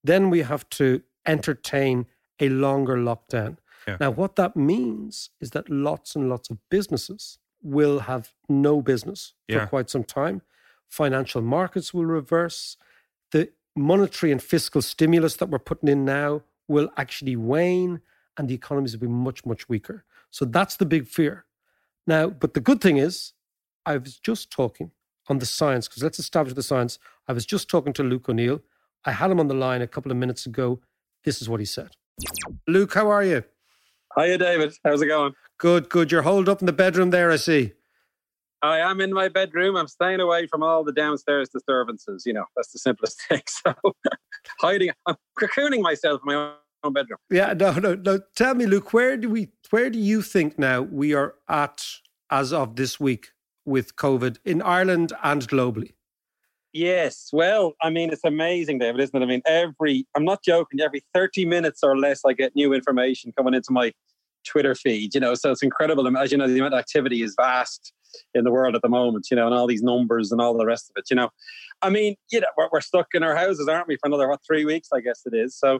[0.04, 2.06] then we have to entertain
[2.39, 3.58] a longer lockdown.
[3.88, 3.98] Yeah.
[4.00, 9.34] Now, what that means is that lots and lots of businesses will have no business
[9.48, 9.62] Yeah.
[9.62, 10.41] for quite some time.
[10.88, 12.78] Financial markets will reverse.
[13.32, 18.02] The monetary and fiscal stimulus that we're putting in now will actually wane
[18.38, 20.04] and the economies will be much, much weaker.
[20.32, 21.46] So that's the big fear.
[22.08, 23.34] Now, but the good thing is,
[23.86, 24.91] I was just talking
[25.28, 27.00] on the science, because let's establish the science.
[27.28, 28.62] I was just talking to Luke O'Neill.
[29.06, 30.82] I had him on the line a couple of minutes ago.
[31.24, 31.91] This is what he said.
[32.68, 33.44] Luke, how are you?
[34.18, 34.74] Hiya, David.
[34.84, 35.34] How's it going?
[35.58, 36.12] Good, good.
[36.12, 37.74] You're holed up in the bedroom there, I see.
[38.62, 39.76] I am in my bedroom.
[39.76, 42.24] I'm staying away from all the downstairs disturbances.
[42.26, 43.41] You know, that's the simplest thing.
[43.48, 43.74] So,
[44.60, 47.20] hiding, I'm cocooning myself in my own bedroom.
[47.30, 48.20] Yeah, no, no, no.
[48.36, 51.86] Tell me, Luke, where do we, where do you think now we are at
[52.30, 53.30] as of this week
[53.66, 55.94] with COVID in Ireland and globally?
[56.74, 57.30] Yes.
[57.32, 59.24] Well, I mean, it's amazing, David, isn't it?
[59.24, 63.32] I mean, every, I'm not joking, every 30 minutes or less, I get new information
[63.38, 63.94] coming into my
[64.46, 66.06] Twitter feed, you know, so it's incredible.
[66.18, 67.94] As you know, the amount of activity is vast
[68.34, 70.66] in the world at the moment, you know, and all these numbers and all the
[70.66, 71.30] rest of it, you know.
[71.82, 74.42] I mean, you know, we're, we're stuck in our houses, aren't we, for another, what,
[74.46, 75.58] three weeks, I guess it is.
[75.58, 75.80] So,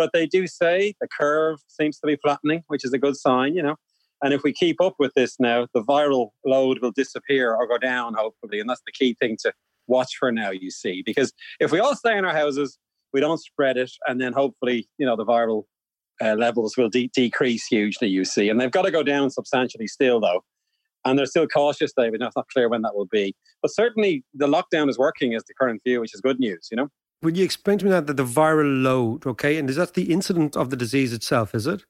[0.00, 3.54] but they do say the curve seems to be flattening, which is a good sign,
[3.54, 3.76] you know.
[4.22, 7.76] And if we keep up with this now, the viral load will disappear or go
[7.76, 8.60] down, hopefully.
[8.60, 9.52] And that's the key thing to
[9.88, 11.02] watch for now, you see.
[11.04, 12.78] Because if we all stay in our houses,
[13.12, 15.64] we don't spread it, and then hopefully, you know, the viral
[16.22, 18.48] uh, levels will de- decrease hugely, you see.
[18.48, 20.42] And they've got to go down substantially still, though.
[21.04, 22.20] And they're still cautious, David.
[22.20, 23.34] Now, it's not clear when that will be.
[23.60, 26.78] But certainly the lockdown is working, is the current view, which is good news, you
[26.78, 26.88] know?
[27.22, 29.58] Would you explain to me that, that the viral load, okay?
[29.58, 31.84] And is that the incident of the disease itself, is it?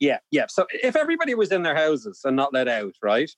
[0.00, 0.46] Yeah, yeah.
[0.48, 3.30] So if everybody was in their houses and not let out, right?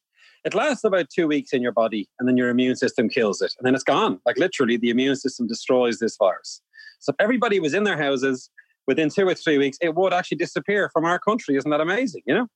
[0.45, 3.53] It lasts about two weeks in your body and then your immune system kills it
[3.59, 4.21] and then it's gone.
[4.25, 6.63] Like literally, the immune system destroys this virus.
[7.01, 8.51] So if everybody was in their houses
[8.87, 11.57] within two or three weeks, it would actually disappear from our country.
[11.57, 12.23] Isn't that amazing?
[12.27, 12.47] You know,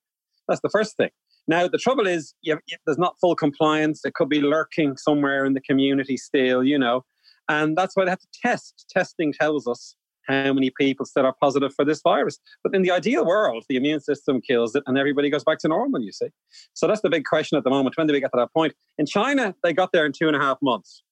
[0.48, 1.10] that's the first thing.
[1.46, 4.02] Now, the trouble is, you, have, there's not full compliance.
[4.04, 7.04] It could be lurking somewhere in the community still, you know,
[7.48, 8.86] and that's why they have to test.
[8.90, 12.38] Testing tells us how many people that are positive for this virus.
[12.62, 15.68] But in the ideal world, the immune system kills it and everybody goes back to
[15.68, 16.28] normal, you see.
[16.72, 17.96] So that's the big question at the moment.
[17.96, 18.74] When do we get to that point?
[18.98, 21.02] In China, they got there in two and a half months.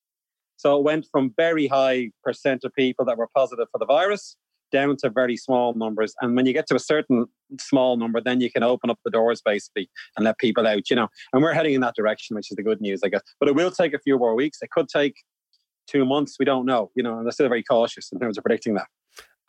[0.56, 4.36] So it went from very high percent of people that were positive for the virus
[4.70, 6.14] down to very small numbers.
[6.22, 7.26] And when you get to a certain
[7.60, 10.96] small number, then you can open up the doors basically and let people out, you
[10.96, 11.08] know.
[11.32, 13.22] And we're heading in that direction, which is the good news, I guess.
[13.38, 14.58] But it will take a few more weeks.
[14.62, 15.16] It could take
[15.92, 16.36] two months.
[16.38, 18.86] We don't know, you know, and they're still very cautious in terms of predicting that.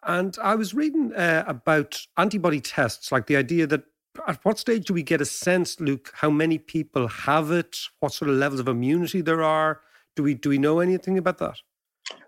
[0.06, 3.84] And I was reading uh, about antibody tests, like the idea that
[4.28, 8.14] at what stage do we get a sense, Luke, how many people have it, what
[8.14, 9.82] sort of levels of immunity there are?
[10.16, 11.58] Do we do we know anything about that?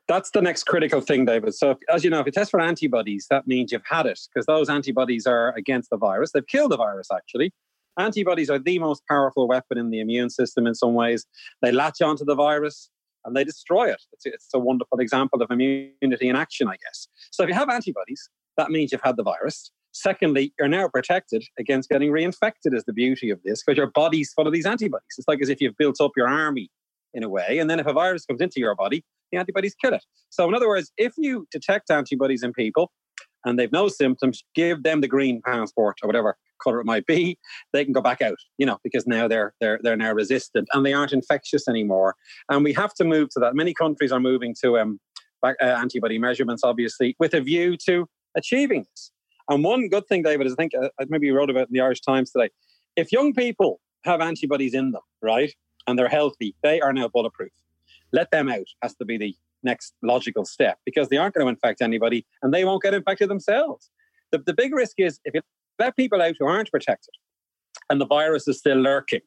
[0.07, 1.53] That's the next critical thing, David.
[1.55, 4.19] So, if, as you know, if you test for antibodies, that means you've had it
[4.33, 6.31] because those antibodies are against the virus.
[6.31, 7.51] They've killed the virus, actually.
[7.97, 11.25] Antibodies are the most powerful weapon in the immune system in some ways.
[11.61, 12.89] They latch onto the virus,
[13.25, 14.01] and they destroy it.
[14.13, 17.07] It's, it's, a wonderful example of immunity in action, I guess.
[17.31, 19.71] So if you have antibodies, that means you've had the virus.
[19.91, 24.31] Secondly, you're now protected against getting reinfected, is the beauty of this, because your body's
[24.33, 25.15] full of these antibodies.
[25.17, 26.69] It's like as if you've built up your army
[27.13, 27.59] in a way.
[27.59, 30.03] And then if a virus comes into your body, the antibodies kill it.
[30.29, 32.91] So, in other words, if you detect antibodies in people
[33.45, 37.37] and they've no symptoms, give them the green passport or whatever color it might be,
[37.73, 40.85] they can go back out, you know, because now they're they're they're now resistant and
[40.85, 42.15] they aren't infectious anymore.
[42.49, 43.55] And we have to move to that.
[43.55, 44.99] Many countries are moving to um,
[45.41, 49.11] back, uh, antibody measurements, obviously, with a view to achieving this.
[49.49, 51.81] And one good thing, David, is I think uh, maybe you wrote about in the
[51.81, 52.49] Irish Times today.
[52.95, 55.53] If young people have antibodies in them, right,
[55.87, 57.51] and they're healthy, they are now bulletproof.
[58.11, 61.49] Let them out has to be the next logical step because they aren't going to
[61.49, 63.89] infect anybody and they won't get infected themselves.
[64.31, 65.41] The, the big risk is if you
[65.79, 67.13] let people out who aren't protected
[67.89, 69.21] and the virus is still lurking,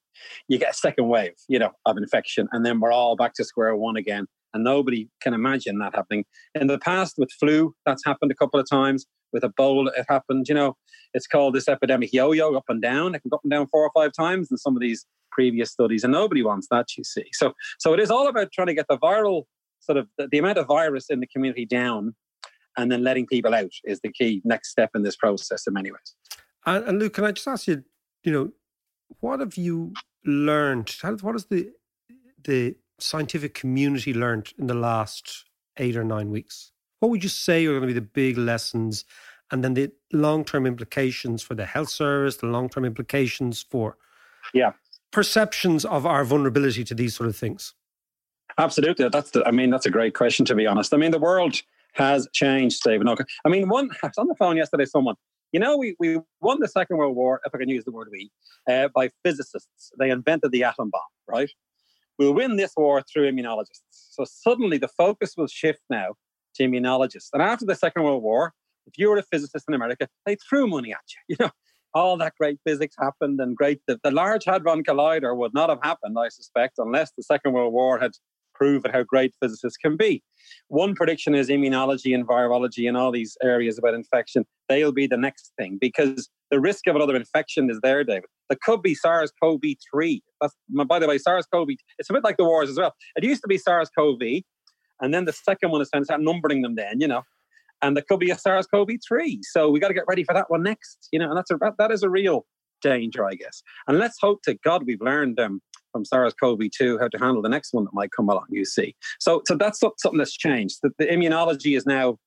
[0.48, 3.44] you get a second wave, you know, of infection, and then we're all back to
[3.44, 4.26] square one again.
[4.54, 6.24] And nobody can imagine that happening.
[6.54, 9.06] In the past, with flu, that's happened a couple of times.
[9.30, 10.46] With Ebola, it happened.
[10.48, 10.76] You know,
[11.12, 13.14] it's called this epidemic yo-yo, up and down.
[13.14, 15.70] It can go up and down four or five times in some of these previous
[15.70, 16.87] studies, and nobody wants that.
[16.96, 19.44] You see, so so it is all about trying to get the viral
[19.80, 22.14] sort of the, the amount of virus in the community down
[22.78, 25.90] and then letting people out is the key next step in this process in many
[25.90, 26.14] ways.
[26.64, 27.84] And, and Luke, can I just ask you,
[28.22, 28.52] you know,
[29.20, 29.92] what have you
[30.24, 30.94] learned?
[31.02, 31.70] What has the
[32.44, 35.44] the scientific community learned in the last
[35.76, 36.72] eight or nine weeks?
[37.00, 39.04] What would you say are going to be the big lessons,
[39.50, 43.96] and then the long term implications for the health service, the long term implications for
[44.54, 44.72] yeah
[45.10, 47.74] perceptions of our vulnerability to these sort of things?
[48.56, 49.44] Absolutely, that's the.
[49.46, 50.94] I mean, that's a great question to be honest.
[50.94, 51.62] I mean, the world
[51.94, 53.09] has changed, Stephen.
[53.09, 53.24] Okay.
[53.44, 53.90] I mean, one.
[54.03, 54.85] I was on the phone yesterday.
[54.85, 55.16] Someone,
[55.53, 58.09] you know, we we won the Second World War, if I can use the word
[58.11, 58.31] "we,"
[58.70, 59.92] uh, by physicists.
[59.98, 61.51] They invented the atom bomb, right?
[62.18, 63.81] We'll win this war through immunologists.
[63.90, 66.14] So suddenly, the focus will shift now
[66.57, 67.29] to immunologists.
[67.33, 68.53] And after the Second World War,
[68.87, 70.98] if you were a physicist in America, they threw money at
[71.29, 71.37] you.
[71.38, 71.51] You know,
[71.94, 73.81] all that great physics happened and great.
[73.87, 77.72] The, the Large Hadron Collider would not have happened, I suspect, unless the Second World
[77.72, 78.12] War had
[78.58, 80.22] proven how great physicists can be.
[80.68, 84.44] One prediction is immunology and virology and all these areas about infection.
[84.68, 88.24] They'll be the next thing because the risk of another infection is there, David.
[88.48, 90.20] There could be SARS-CoV-3.
[90.40, 90.54] That's,
[90.86, 91.68] by the way, SARS-CoV.
[91.98, 92.94] It's a bit like the wars as well.
[93.16, 94.42] It used to be SARS-CoV,
[95.00, 96.74] and then the second one is to start numbering them.
[96.74, 97.22] Then you know,
[97.82, 99.40] and there could be a SARS-CoV-3.
[99.42, 101.08] So we got to get ready for that one next.
[101.12, 102.46] You know, and that's a that is a real
[102.80, 103.62] danger, I guess.
[103.86, 105.60] And let's hope to God we've learned um,
[105.92, 108.46] from SARS-CoV-2 how to handle the next one that might come along.
[108.50, 110.78] You see, so so that's something that's changed.
[110.82, 112.18] The, the immunology is now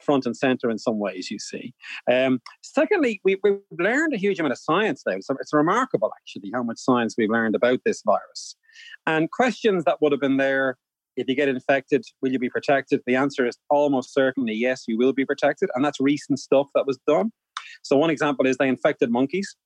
[0.00, 1.30] front and center in some ways.
[1.30, 1.74] You see.
[2.10, 5.16] Um, secondly, we, we've learned a huge amount of science now.
[5.20, 8.56] So it's remarkable, actually, how much science we've learned about this virus.
[9.06, 10.76] And questions that would have been there
[11.18, 13.00] if you get infected, will you be protected?
[13.04, 15.68] The answer is almost certainly yes, you will be protected.
[15.74, 17.32] And that's recent stuff that was done.
[17.82, 19.56] So, one example is they infected monkeys,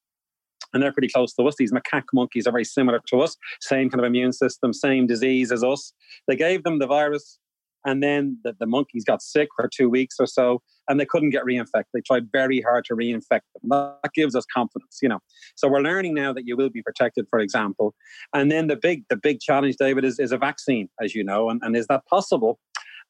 [0.73, 1.55] and they're pretty close to us.
[1.57, 5.51] These macaque monkeys are very similar to us, same kind of immune system, same disease
[5.51, 5.93] as us.
[6.27, 7.39] They gave them the virus,
[7.85, 11.31] and then the, the monkeys got sick for two weeks or so, and they couldn't
[11.31, 11.85] get reinfected.
[11.93, 13.69] They tried very hard to reinfect them.
[13.69, 15.19] That gives us confidence, you know.
[15.55, 17.93] So we're learning now that you will be protected, for example.
[18.33, 21.49] And then the big, the big challenge, David, is, is a vaccine, as you know,
[21.49, 22.59] and, and is that possible?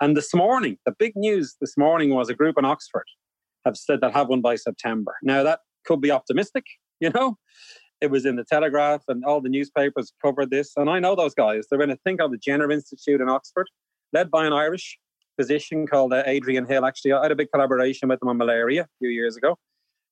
[0.02, 3.06] And this morning, the big news this morning was a group in Oxford
[3.65, 5.15] have said they'll have one by September.
[5.23, 6.65] Now that could be optimistic,
[7.04, 7.38] you know.
[8.02, 10.74] It was in the Telegraph and all the newspapers covered this.
[10.76, 11.68] And I know those guys.
[11.70, 13.68] They're in a thing called the Jenner Institute in Oxford
[14.12, 14.98] led by an Irish
[15.36, 16.86] physician called uh, Adrian Hill.
[16.86, 19.58] Actually, I had a big collaboration with them on malaria a few years ago,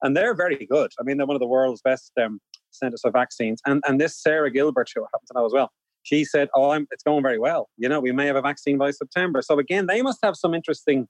[0.01, 0.91] and they're very good.
[0.99, 2.39] I mean, they're one of the world's best um,
[2.71, 3.61] centers for vaccines.
[3.65, 5.69] And and this Sarah Gilbert, who I happen to know as well,
[6.03, 7.69] she said, "Oh, I'm, it's going very well.
[7.77, 10.53] You know, we may have a vaccine by September." So again, they must have some
[10.53, 11.07] interesting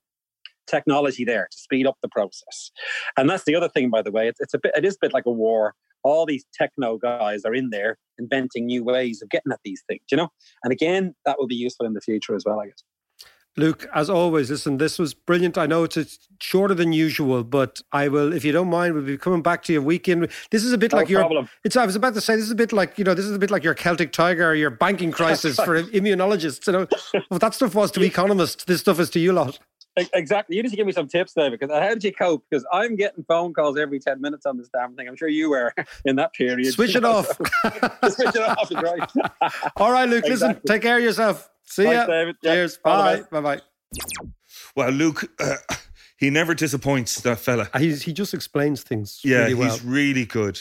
[0.67, 2.71] technology there to speed up the process.
[3.17, 4.27] And that's the other thing, by the way.
[4.27, 4.71] It's, it's a bit.
[4.75, 8.65] It is a bit like a war all these techno guys are in there inventing
[8.65, 10.29] new ways of getting at these things, you know?
[10.63, 12.83] And again, that will be useful in the future as well, I guess.
[13.57, 15.57] Luke, as always, listen, this was brilliant.
[15.57, 19.17] I know it's, shorter than usual, but I will, if you don't mind, we'll be
[19.17, 20.29] coming back to you weekend.
[20.51, 21.19] This is a bit no like your.
[21.19, 21.49] problem.
[21.65, 21.75] It's.
[21.75, 23.39] I was about to say this is a bit like you know this is a
[23.39, 26.65] bit like your Celtic Tiger or your banking crisis for immunologists.
[26.65, 26.87] You know,
[27.29, 29.59] if that stuff was to economists, this stuff is to you lot.
[30.13, 30.55] Exactly.
[30.55, 32.45] You need to give me some tips there because how did you cope?
[32.49, 35.07] Because I'm getting phone calls every 10 minutes on this damn thing.
[35.07, 35.73] I'm sure you were
[36.05, 36.73] in that period.
[36.73, 37.27] Switch it off.
[38.07, 39.11] Switch it off is right.
[39.75, 40.25] All right, Luke.
[40.25, 40.31] Exactly.
[40.53, 41.49] Listen, take care of yourself.
[41.65, 42.07] See Thanks, ya.
[42.07, 42.35] David.
[42.43, 42.79] Cheers.
[42.85, 42.91] Yeah.
[42.91, 43.21] Bye.
[43.31, 43.41] Bye.
[43.41, 43.61] Bye.
[44.75, 45.55] Well, Luke, uh,
[46.17, 47.69] he never disappoints, that fella.
[47.77, 49.71] He's, he just explains things Yeah, really well.
[49.71, 50.59] he's really good.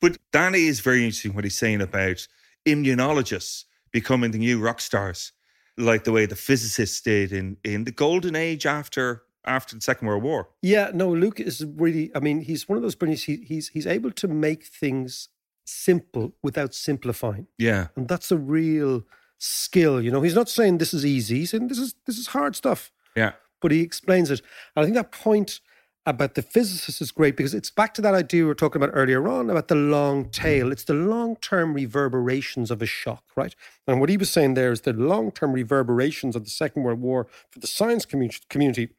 [0.00, 2.26] But Danny is very interesting what he's saying about
[2.66, 5.32] immunologists becoming the new rock stars,
[5.78, 10.08] like the way the physicists did in, in the golden age after after the Second
[10.08, 10.48] World War.
[10.62, 12.10] Yeah, no, Luke is really.
[12.14, 13.22] I mean, he's one of those brilliant.
[13.22, 15.28] He, he's he's able to make things
[15.64, 17.88] simple without simplifying, Yeah.
[17.96, 19.04] and that's a real
[19.38, 20.02] skill.
[20.02, 21.38] You know, he's not saying this is easy.
[21.40, 23.32] He's saying this is this is hard stuff, Yeah.
[23.60, 24.40] but he explains it.
[24.74, 25.60] And I think that point
[26.06, 28.94] about the physicist is great because it's back to that idea we were talking about
[28.94, 30.72] earlier on about the long tail.
[30.72, 33.54] It's the long term reverberations of a shock, right?
[33.86, 37.00] And what he was saying there is the long term reverberations of the Second World
[37.00, 38.90] War for the science community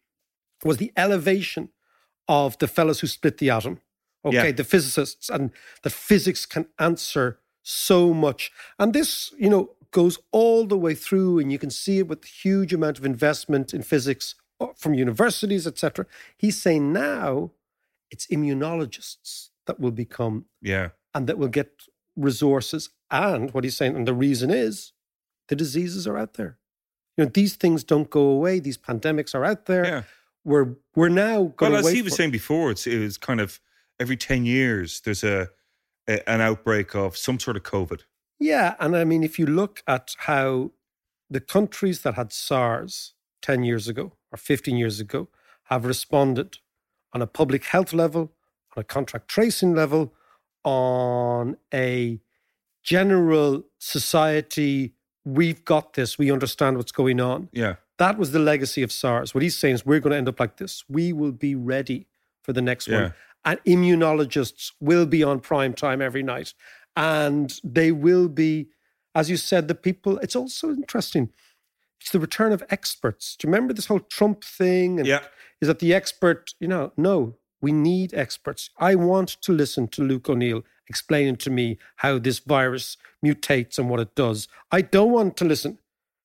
[0.64, 1.70] was the elevation
[2.28, 3.80] of the fellows who split the atom.
[4.24, 4.52] Okay, Yeah.
[4.52, 5.52] the physicists and
[5.84, 8.52] the physics can answer so much.
[8.78, 12.22] And this, you know, goes all the way through, and you can see it with
[12.22, 16.06] the huge amount of investment in physics uh, Uh, from universities, etc.
[16.38, 17.52] He's saying now
[18.12, 20.90] it's immunologists that will become Yeah.
[21.14, 21.84] and that will get
[22.16, 22.90] resources.
[23.10, 24.94] And what he's saying, and the reason is
[25.48, 26.58] the diseases are out there.
[27.18, 28.60] You know, these things don't go away.
[28.60, 29.86] These pandemics are out there.
[29.86, 30.04] Yeah.
[30.44, 33.60] We're we're now going Well, as he was saying before, it's, it was kind of
[34.00, 35.50] every 10 years there's a,
[36.08, 38.02] a an outbreak of some sort of COVID.
[38.40, 40.72] Yeah, and I mean, if you look at how
[41.30, 45.28] the countries that had SARS 10 years ago or 15 years ago
[45.66, 46.58] have responded
[47.14, 48.32] on a public health level,
[48.76, 50.14] on a contract tracing level,
[50.64, 52.20] on a
[52.84, 54.94] general society,
[55.26, 57.50] we've got this, we understand what's going on.
[57.52, 57.76] Yeah.
[57.98, 59.34] That was the legacy of SARS.
[59.34, 60.84] What he's saying is we're going to end up like this.
[60.88, 62.08] We will be ready
[62.42, 63.02] for the next Yeah.
[63.02, 63.14] one.
[63.46, 66.54] And immunologists will be on prime time every night.
[66.96, 68.70] And they will be,
[69.16, 70.18] as you said, the people.
[70.20, 71.30] It's also interesting.
[72.02, 73.36] It's the return of experts.
[73.36, 75.00] Do you remember this whole Trump thing?
[75.00, 75.22] And Yeah.
[75.62, 76.54] Is that the expert?
[76.60, 78.70] You know, no, we need experts.
[78.78, 83.90] I want to listen to Luke O'Neill explaining to me how this virus mutates and
[83.90, 84.48] what it does.
[84.72, 85.78] I don't want to listen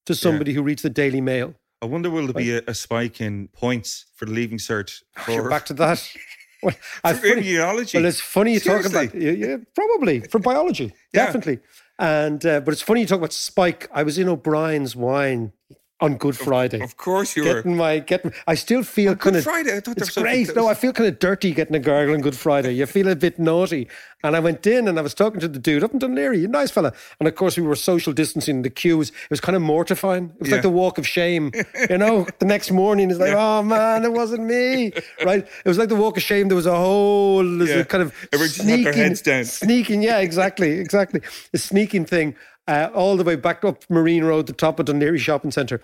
[0.07, 1.55] to somebody who reads the Daily Mail.
[1.83, 5.03] I wonder will there be a, a spike in points for the leaving cert?
[5.29, 6.09] You're back to that.
[6.63, 7.95] Well, For immunology.
[7.97, 11.27] Well, it's funny you talk about yeah, yeah, probably for biology, Yeah.
[11.27, 11.59] definitely.
[11.99, 13.87] And uh, but it's funny you talk about Spike.
[13.93, 15.53] I was in O'Brien's wine
[16.01, 16.81] on Good Friday.
[16.83, 19.77] Of course you're Getting my getting, I still feel kind of Friday?
[19.77, 20.49] I thought it's was great.
[20.49, 22.73] that No, I feel kind of dirty getting a gargle on Good Friday.
[22.73, 23.89] You feel a bit naughty.
[24.25, 26.49] And I went in and I was talking to the dude up in Dunleary, a
[26.49, 26.93] nice fella.
[27.21, 28.63] And of course, we were social distancing.
[28.63, 30.33] The queue was it was kind of mortifying.
[30.37, 30.55] It was Yeah.
[30.57, 31.53] like the walk of shame.
[31.89, 34.93] You know, the next morning it's like, oh man, it wasn't me.
[35.25, 35.47] Right?
[35.65, 36.49] It was like the walk of shame.
[36.49, 37.77] There was a whole Yeah.
[37.77, 39.45] a kind of Everyone sneaking, heads down.
[39.45, 40.03] sneaking.
[40.03, 41.21] Yeah, exactly, exactly.
[41.53, 42.35] The sneaking thing
[42.67, 45.81] uh, all the way back up Marine Road, the top of Dunleary Shopping Centre.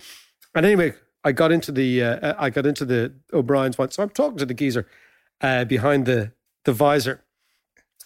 [0.55, 3.91] And anyway, I got into the uh, I got into the O'Brien's one.
[3.91, 4.87] So I'm talking to the geezer
[5.41, 6.33] uh, behind the
[6.65, 7.23] the visor.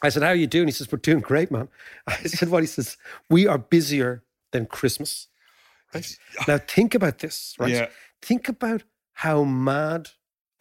[0.02, 1.68] I said, "How are you doing?" He says, "We're doing great, man."
[2.06, 2.96] I said, "What?" He says,
[3.30, 4.22] "We are busier
[4.52, 5.28] than Christmas."
[5.94, 6.18] Right?
[6.48, 7.70] Now think about this, right?
[7.70, 7.88] Yeah.
[8.20, 10.10] Think about how mad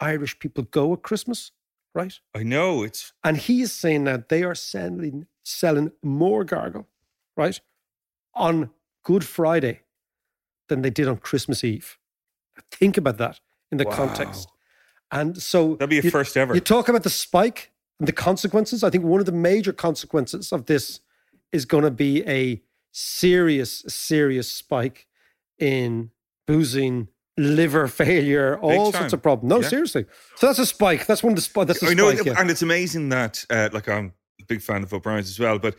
[0.00, 1.50] Irish people go at Christmas,
[1.92, 2.18] right?
[2.34, 6.86] I know it's And he is saying that they are selling selling more gargle,
[7.36, 7.60] right,
[8.34, 8.70] on
[9.04, 9.80] Good Friday
[10.68, 11.98] than they did on Christmas Eve.
[12.70, 13.94] Think about that in the Wow.
[13.96, 14.48] context.
[15.10, 16.54] And so That'd be a you- first ever.
[16.54, 18.82] You talk about the spike and the consequences.
[18.82, 21.00] I think one of the major consequences of this
[21.52, 22.62] is going to be a
[22.92, 25.06] serious, serious spike
[25.58, 26.10] in
[26.46, 29.14] boozing, liver failure, all sorts time.
[29.14, 29.50] of problems.
[29.50, 29.68] No, Yeah.
[29.68, 30.06] seriously.
[30.36, 31.06] So that's a spike.
[31.06, 31.66] That's one of the spikes.
[31.68, 32.26] That's a I know, spike.
[32.26, 32.34] yeah.
[32.40, 35.76] and it's amazing that uh, like I'm a big fan of O'Brien's as well, but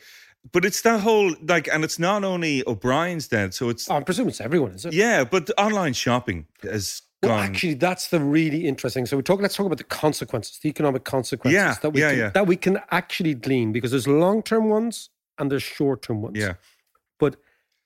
[0.52, 4.28] but it's that whole like, and it's not only O'Brien's then, so it's I presume
[4.28, 4.94] it's everyone, is it?
[4.94, 7.46] yeah, but online shopping has Well, gone.
[7.46, 9.06] actually, that's the really interesting.
[9.08, 9.42] So we talk.
[9.42, 12.30] Let's talk about the consequences, the economic consequences Yeah, that we yeah, can, yeah.
[12.30, 16.38] that we can actually glean because there's long term ones and there's short term ones.
[16.38, 16.54] yeah,
[17.20, 17.38] But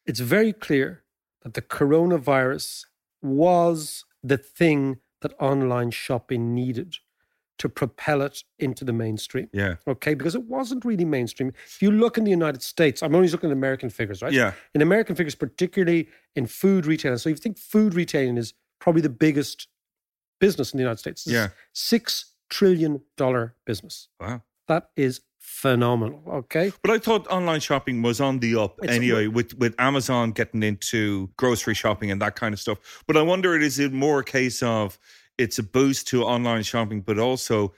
[0.06, 1.04] it's very clear
[1.44, 2.86] that the coronavirus
[3.22, 6.98] was the thing that online shopping needed
[7.60, 9.48] to propel it into the mainstream.
[9.54, 11.52] yeah, Okay, because it wasn't really mainstream.
[11.66, 14.34] If you look in the United States, I'm only looking at American figures, right?
[14.34, 14.54] Yeah.
[14.74, 17.18] In American figures, particularly in food retailing.
[17.20, 19.68] So if you think food retailing is probably the biggest
[20.40, 21.50] business in the United States, Yeah.
[21.74, 24.08] six trillion dollar business.
[24.20, 24.42] wow.
[24.68, 26.24] That is phenomenal.
[26.28, 26.72] Okay.
[26.84, 30.64] But I thought online shopping was on the up It's- anyway, with with Amazon getting
[30.64, 33.04] into grocery shopping and that kind of stuff.
[33.08, 34.98] But I wonder, is it more a case of
[35.40, 37.74] it's a boost to online shopping, but also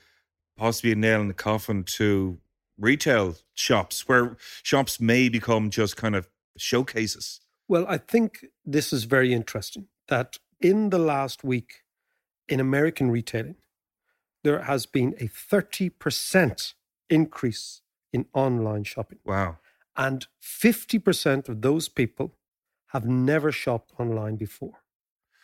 [0.58, 2.40] possibly a nail in the coffin to
[2.78, 7.40] retail shops, where shops may become just kind of showcases.
[7.68, 11.84] Well, I think this is very interesting that in the last week
[12.50, 13.56] in American retailing,
[14.44, 16.74] there has been a 30%
[17.10, 17.82] increase
[18.12, 19.20] in online shopping.
[19.24, 19.60] Wow.
[19.96, 22.34] And 50% of those people
[22.88, 24.81] have never shopped online before.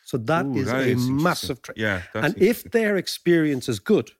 [0.07, 1.77] So that Ooh, is that a is massive trend.
[1.77, 4.11] Yeah, and if their experience is good,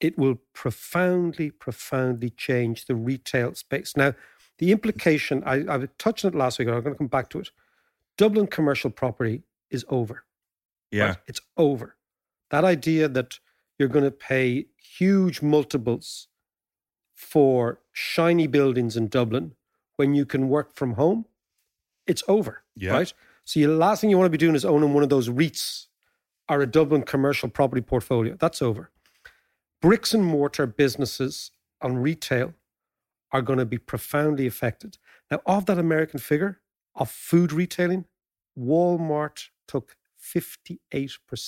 [0.00, 3.96] it will profoundly, profoundly change the retail space.
[3.96, 4.12] Now,
[4.58, 7.30] the implication, I, I was touching it last week, and I'm going to come back
[7.30, 7.48] to it.
[8.18, 10.24] Dublin commercial property is over.
[10.90, 11.06] Yeah.
[11.06, 11.16] right?
[11.26, 11.96] It's over.
[12.50, 13.38] That idea that
[13.78, 16.28] you're going to pay huge multiples
[17.14, 19.52] for shiny buildings in Dublin
[19.96, 21.24] when you can work from home,
[22.06, 22.62] it's over.
[22.74, 22.92] Yeah.
[22.92, 23.14] Right?
[23.46, 25.86] So the last thing you want to be doing is owning one of those REITs
[26.48, 28.36] or a Dublin commercial property portfolio.
[28.38, 28.90] That's over.
[29.80, 32.54] Bricks and mortar businesses on retail
[33.32, 34.98] are going to be profoundly affected.
[35.30, 36.60] Now, of that American figure
[36.96, 38.04] of food retailing,
[38.58, 40.78] Walmart took 58%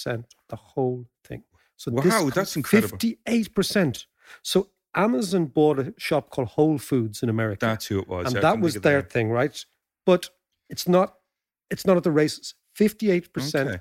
[0.07, 1.43] of the whole thing.
[1.77, 2.97] So this Wow, that's incredible.
[2.99, 4.07] 58%.
[4.43, 7.67] So Amazon bought a shop called Whole Foods in America.
[7.67, 8.29] That's who it was.
[8.29, 9.09] and I that was think of the their name.
[9.09, 9.65] thing, right?
[10.07, 10.31] But
[10.69, 11.15] it's not
[11.71, 12.55] it's not at the races.
[12.79, 13.81] 58% Okay.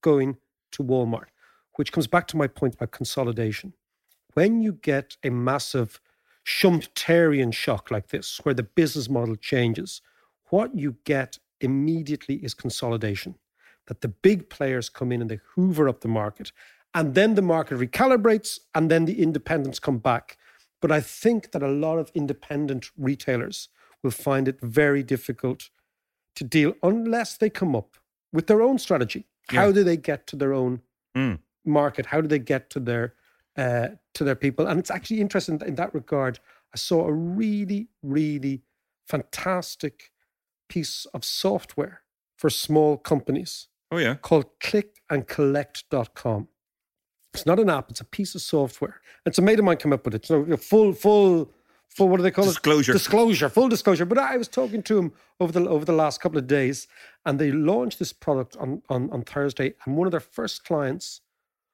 [0.00, 0.36] going
[0.72, 1.28] to Walmart,
[1.76, 3.72] which comes back to my point about consolidation.
[4.34, 6.00] When you get a massive
[6.44, 10.00] Schumpeterian shock like this, where the business model changes,
[10.50, 13.34] what you get immediately is consolidation.
[13.86, 16.52] That the big players come in and they hoover up the market,
[16.94, 20.38] and then the market recalibrates, and then the independents come back.
[20.80, 23.68] But I think that a lot of independent retailers
[24.02, 25.70] will find it very difficult
[26.38, 27.96] to deal unless they come up
[28.32, 29.26] with their own strategy.
[29.50, 29.72] How Yeah.
[29.72, 30.82] do they get to their own
[31.16, 31.40] Mm.
[31.64, 32.06] market?
[32.06, 33.14] How do they get to their
[33.56, 34.68] uh, to their people?
[34.68, 36.38] And it's actually interesting in that regard.
[36.72, 38.62] I saw a really, really
[39.08, 40.12] fantastic
[40.68, 42.02] piece of software
[42.36, 44.14] for small companies Oh yeah.
[44.14, 46.48] called clickandcollect.com.
[47.34, 49.00] It's not an app, it's a piece of software.
[49.26, 50.24] It's a mate of mine come up with it.
[50.26, 51.52] So you know, full, full,
[51.88, 52.92] full, what do they call Disclosure.
[52.92, 52.94] it?
[52.94, 53.32] Disclosure.
[53.32, 54.04] Disclosure, Full disclosure.
[54.04, 56.86] But I was talking to him over the over the last couple of days,
[57.24, 59.74] and they launched this product on, on, on Thursday.
[59.84, 61.20] And one of their first clients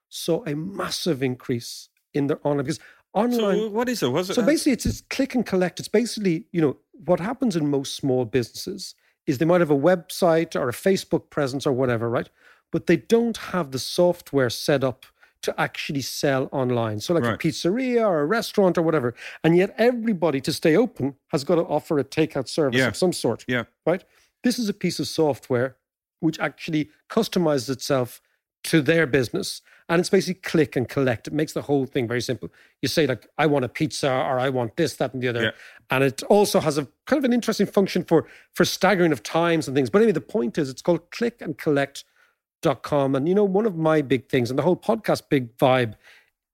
[0.08, 2.80] saw a massive increase in their online because
[3.12, 3.58] online.
[3.58, 4.08] So what is it?
[4.08, 4.34] Was it?
[4.34, 5.78] So basically, it's, it's click and collect.
[5.80, 8.94] It's basically, you know, what happens in most small businesses
[9.26, 12.28] is they might have a website or a Facebook presence or whatever, right?
[12.70, 15.06] But they don't have the software set up
[15.44, 17.00] to actually sell online.
[17.00, 17.34] So, like Right.
[17.34, 19.14] a pizzeria or a restaurant or whatever.
[19.42, 22.88] And yet, everybody to stay open has got to offer a takeout service Yeah.
[22.88, 23.64] of some sort, yeah.
[23.86, 24.04] right?
[24.42, 25.76] This is a piece of software
[26.20, 28.20] which actually customizes itself
[28.64, 29.60] to their business.
[29.90, 31.26] And it's basically click and collect.
[31.26, 32.48] It makes the whole thing very simple.
[32.80, 35.42] You say, like, I want a pizza or I want this, that, and the other.
[35.42, 35.50] Yeah.
[35.90, 39.68] And it also has a kind of an interesting function for for staggering of times
[39.68, 39.90] and things.
[39.90, 41.58] But anyway, the point is it's called click and
[42.74, 43.14] collect.com.
[43.14, 45.94] And you know, one of my big things and the whole podcast big vibe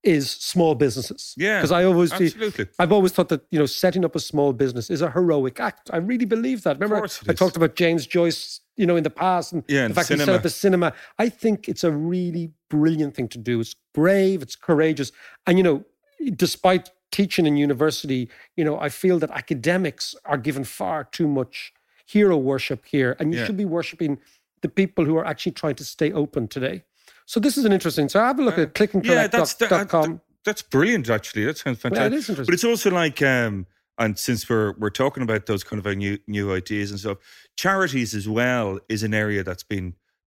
[0.02, 1.34] is small businesses.
[1.36, 2.66] Yeah, Because I always absolutely.
[2.78, 5.90] I've always thought that, you know, setting up a small business is a heroic act.
[5.92, 6.78] I really believe that.
[6.80, 10.08] Remember, I talked about James Joyce, you know, in the past and Yeah, the fact
[10.08, 10.38] he set cinema.
[10.38, 10.92] up a cinema.
[11.18, 13.60] I think it's a really brilliant thing to do.
[13.60, 15.12] It's brave, it's courageous.
[15.46, 15.84] And, you know,
[16.34, 21.74] despite teaching in university, you know, I feel that academics are given far too much
[22.06, 23.16] hero worship here.
[23.18, 23.46] And you Yeah.
[23.46, 24.18] should be worshiping
[24.62, 26.84] the people who are actually trying to stay open today.
[27.26, 28.08] So this is an interesting.
[28.08, 30.20] So have a look at click and Yeah, that's dot, dot com.
[30.44, 31.08] that's brilliant.
[31.08, 32.12] Actually, that sounds Yeah, fantastic.
[32.12, 32.46] it is interesting.
[32.50, 33.66] But it's also like, um,
[33.98, 37.18] and since we're we're talking about those kind of uh, new new ideas and stuff,
[37.56, 39.94] charities as well is an area that's been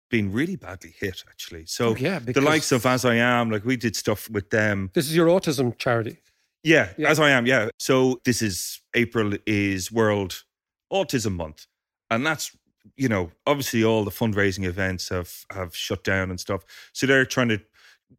[0.09, 1.23] been really badly hit.
[1.29, 4.49] Actually, so Oh, yeah, the likes of As I Am, like we did stuff with
[4.49, 4.89] them.
[4.93, 6.17] This is your autism charity.
[6.63, 7.09] Yeah, Yeah.
[7.09, 7.45] as I am.
[7.45, 7.69] Yeah.
[7.79, 10.43] So this is April is World
[10.91, 11.67] Autism Month,
[12.09, 12.51] and that's
[12.95, 16.63] you know obviously all the fundraising events have have shut down and stuff.
[16.93, 17.61] So they're trying to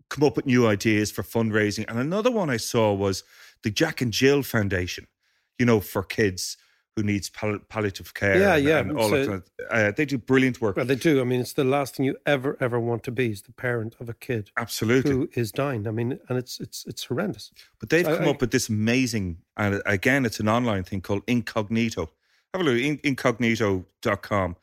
[0.09, 1.85] come up with new ideas for fundraising.
[1.89, 3.25] And another one I saw was
[3.63, 5.07] the Jack and Jill Foundation.
[5.59, 6.57] You know, for kids
[6.97, 8.37] who needs pal- palliative care.
[8.39, 8.79] Yeah, and, yeah.
[8.81, 10.77] and all that So- kind of, uh, they do brilliant work.
[10.77, 11.21] Well, they do.
[11.23, 13.95] I mean, it's the last thing you ever, ever want to be is the parent
[13.99, 15.11] of a kid Absolutely.
[15.11, 15.87] who is dying.
[15.87, 17.51] I mean, and it's it's it's horrendous.
[17.79, 21.01] But they've So come I- up with this amazing, and again, it's an online thing
[21.01, 22.11] called Incognito.
[22.55, 24.57] Have a look, in, incognito.com.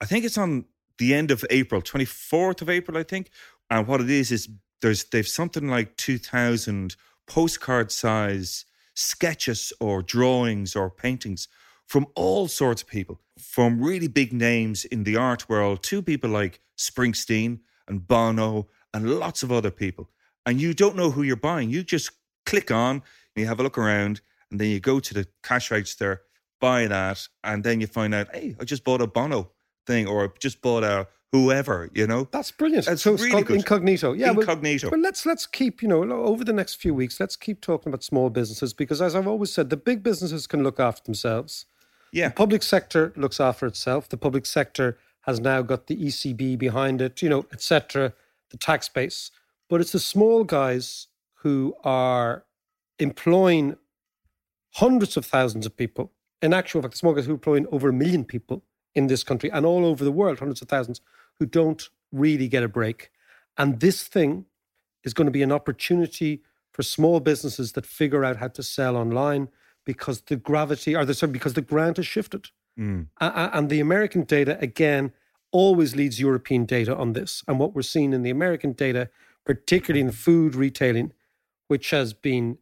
[0.00, 0.64] I think it's on
[0.98, 3.30] the end of April, 24th of April, I think.
[3.70, 4.48] And what it is, is
[4.82, 11.48] there's they've something like 2,000 postcard size sketches or drawings or paintings
[11.86, 16.30] from all sorts of people, from really big names in the art world to people
[16.30, 20.10] like Springsteen and Bono and lots of other people.
[20.44, 21.70] And you don't know who you're buying.
[21.70, 22.10] You just
[22.44, 23.02] click on,
[23.36, 24.20] you have a look around,
[24.50, 26.22] and then you go to the cash register,
[26.60, 29.50] buy that, and then you find out, hey, I just bought a Bono
[29.86, 32.28] thing or I just bought a whoever, you know?
[32.30, 32.86] That's brilliant.
[32.86, 33.56] That's so it's really called good.
[33.58, 34.12] incognito.
[34.12, 34.90] Yeah, well- Incognito.
[34.90, 37.20] But let's let's keep you know over the next few weeks.
[37.20, 40.62] Let's keep talking about small businesses because, as I've always said, the big businesses can
[40.62, 41.66] look after themselves.
[42.12, 42.28] Yeah.
[42.28, 44.08] The public sector looks after itself.
[44.08, 48.12] The public sector has now got the ECB behind it, you know, etc.
[48.50, 49.30] The tax base,
[49.68, 51.08] but it's the small guys
[51.40, 52.44] who are
[52.98, 53.76] employing
[54.74, 56.12] hundreds of thousands of people.
[56.46, 58.62] In actual fact, the guys who employ over a million people
[58.94, 61.00] in this country and all over the world, hundreds of thousands,
[61.38, 61.82] who don't
[62.12, 63.10] really get a break.
[63.58, 64.46] And this thing
[65.02, 66.42] is going to be an opportunity
[66.72, 69.48] for small businesses that figure out how to sell online
[69.84, 72.44] because the gravity, or the, sorry, because the grant has shifted.
[72.78, 73.08] Mm.
[73.20, 75.12] A- And the American data, again,
[75.50, 77.42] always leads European data on this.
[77.48, 79.10] And what we're seeing in the American data,
[79.44, 81.12] particularly in food retailing,
[81.66, 82.58] which has been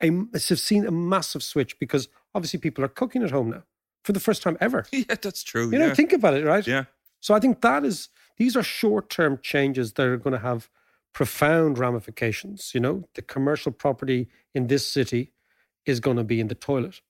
[0.00, 3.62] a, has seen a massive switch because obviously people are cooking at home now
[4.04, 4.86] for the first time ever.
[4.92, 5.70] Yeah, that's true.
[5.70, 5.94] You know, yeah.
[5.94, 6.66] think about it, right?
[6.66, 6.84] Yeah.
[7.20, 10.70] So I think that is these are short term changes that are going to have
[11.12, 12.72] profound ramifications.
[12.74, 15.32] You know, the commercial property in this city
[15.84, 17.00] is going to be in the toilet,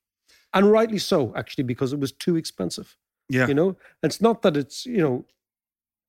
[0.55, 2.97] and rightly so, actually, because it was too expensive.
[3.29, 3.47] Yeah.
[3.47, 3.69] You know,
[4.03, 5.27] And it's not that it's you know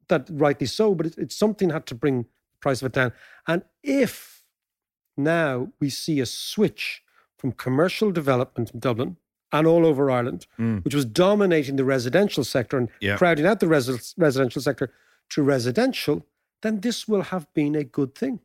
[0.07, 3.11] that rightly so, but it, it's something had to bring the price of it down.
[3.47, 4.43] And if
[5.17, 7.03] now we see a switch
[7.39, 9.17] from commercial development in Dublin
[9.51, 10.83] and all over Ireland, Mm.
[10.83, 13.17] which was dominating the residential sector and Yeah.
[13.17, 14.91] crowding out the resi- residential sector
[15.29, 16.25] to residential,
[16.61, 18.41] then this will have been a good thing.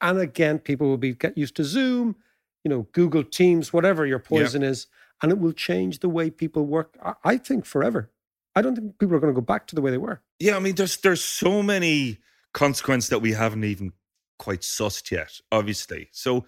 [0.00, 2.16] And again, people will be get used to Zoom,
[2.64, 4.86] you know, Google Teams, whatever your poison is,
[5.20, 6.96] and it will change the way people work.
[7.04, 8.10] I, I think forever.
[8.56, 10.20] I don't think people are going to go back to the way they were.
[10.40, 12.18] Yeah, I mean, there's there's so many
[12.52, 13.92] consequences that we haven't even
[14.38, 15.40] quite sussed yet.
[15.52, 16.44] Obviously, so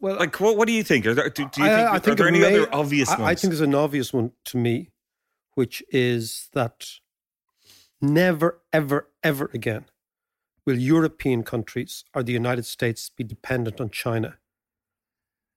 [0.00, 1.06] well, like, what, what do you think?
[1.06, 1.70] Are there, do, do you I-
[2.00, 3.24] think, I are there any may- other obvious I.
[3.24, 4.90] I think there's an obvious one to me,
[5.54, 6.86] which is that
[8.00, 9.84] never, ever, ever again
[10.66, 14.36] will European countries or the United States be dependent on China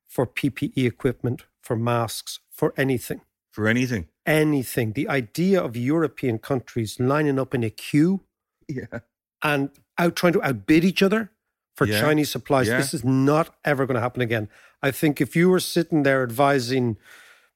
[0.08, 3.22] for PPE equipment, for masks, for anything.
[3.52, 4.08] for anything.
[4.26, 4.94] Anything.
[4.94, 8.22] The idea of European countries lining up in a queue
[8.68, 9.00] Yeah.
[9.44, 11.32] and out trying to outbid each other
[11.76, 12.00] for Yeah.
[12.00, 12.68] Chinese supplies.
[12.68, 12.78] Yeah.
[12.78, 14.50] This is not ever going to happen again.
[14.82, 16.98] I think if you were sitting there advising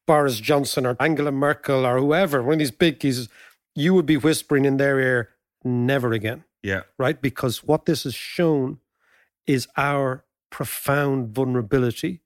[0.05, 3.27] Boris Johnson or Angela Merkel or whoever, one of these biggies,
[3.75, 5.29] you would be whispering in their ear,
[5.63, 6.81] never again, Yeah.
[6.97, 7.21] right?
[7.21, 8.79] Because what this has shown
[9.45, 12.21] is our profound vulnerability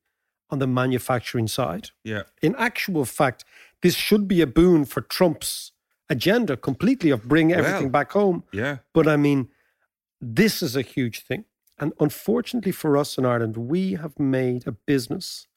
[0.50, 1.90] on the manufacturing side.
[2.04, 2.24] Yeah.
[2.42, 3.44] In actual fact,
[3.82, 5.72] this should be a boon for Trump's
[6.10, 8.44] agenda completely of bring everything Well, back home.
[8.54, 8.78] Yeah.
[8.94, 9.50] But I mean,
[10.20, 11.46] this is a huge thing.
[11.82, 15.48] And unfortunately for us in Ireland, we have made a business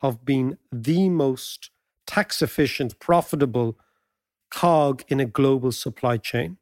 [0.00, 1.70] of being the most
[2.06, 3.78] tax efficient, profitable
[4.50, 6.56] cog in a global supply chain.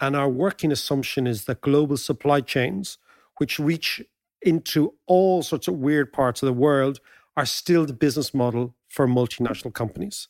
[0.00, 2.98] And our working assumption is that global supply chains,
[3.38, 4.02] which reach
[4.42, 6.98] into all sorts of weird parts of the world,
[7.36, 10.28] are still the business model for multinational companies.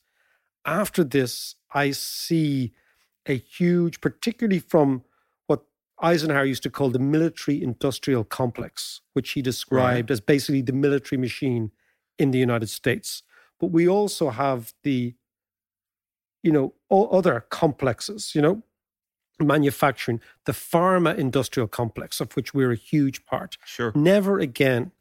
[0.66, 2.72] After this, I see
[3.24, 5.04] a huge, particularly from
[6.00, 11.18] Eisenhower used to call the military industrial complex, which he described as basically the military
[11.18, 11.70] machine
[12.18, 13.22] in the United States.
[13.58, 15.14] But we also have the,
[16.42, 18.62] you know, all other complexes, you know,
[19.40, 23.56] manufacturing, the pharma industrial complex, of which we're a huge part.
[23.64, 23.92] Sure.
[23.94, 24.92] Never again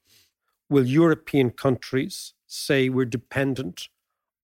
[0.69, 3.89] will European countries say we're dependent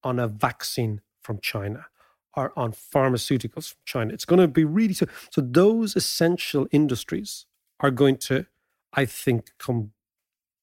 [0.04, 1.86] on a vaccine from China
[2.36, 4.14] or on pharmaceuticals from China.
[4.14, 5.06] It's going to be really so.
[5.30, 7.46] So those essential industries
[7.80, 8.46] are going to,
[8.94, 9.92] I think, come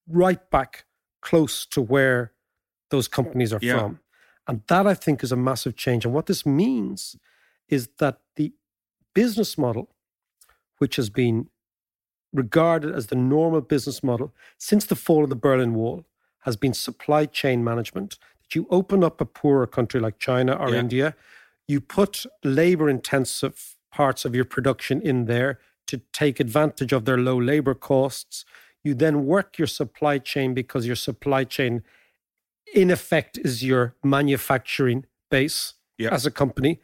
[0.06, 0.86] right back
[1.20, 2.32] close to where
[2.90, 3.78] those companies are Yeah.
[3.78, 4.00] from.
[4.46, 6.06] And that I think is a massive change.
[6.06, 7.16] And what this means
[7.68, 8.54] is that the
[9.14, 9.94] business model,
[10.78, 11.50] which has been
[12.32, 16.06] regarded as the normal business model since the fall of the Berlin Wall,
[16.40, 18.18] has been supply chain management.
[18.42, 20.80] That you open up a poorer country like China or Yeah.
[20.80, 21.14] India,
[21.68, 27.18] you put labor intensive parts of your production in there to take advantage of their
[27.18, 28.44] low labor costs.
[28.82, 31.82] You then work your supply chain because your supply chain,
[32.74, 36.12] in effect, is your manufacturing base Yeah.
[36.14, 36.80] as a company.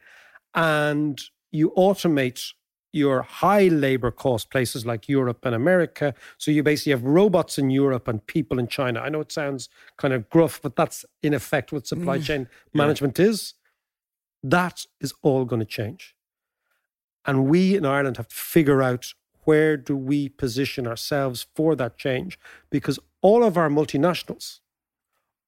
[0.55, 1.21] And
[1.51, 2.53] you automate
[2.93, 6.15] your high labor cost places like Europe and America.
[6.39, 9.01] So you basically have robots in Europe and people in China.
[9.01, 12.41] I know it sounds kind of gruff, but that's in effect what supply Mm, chain
[12.73, 12.79] yeah.
[12.79, 13.55] management is.
[14.45, 16.15] That is all going to change.
[17.25, 19.15] And we in Ireland have to figure out
[19.45, 22.39] where do we position ourselves for that change
[22.71, 24.61] because all of our multinationals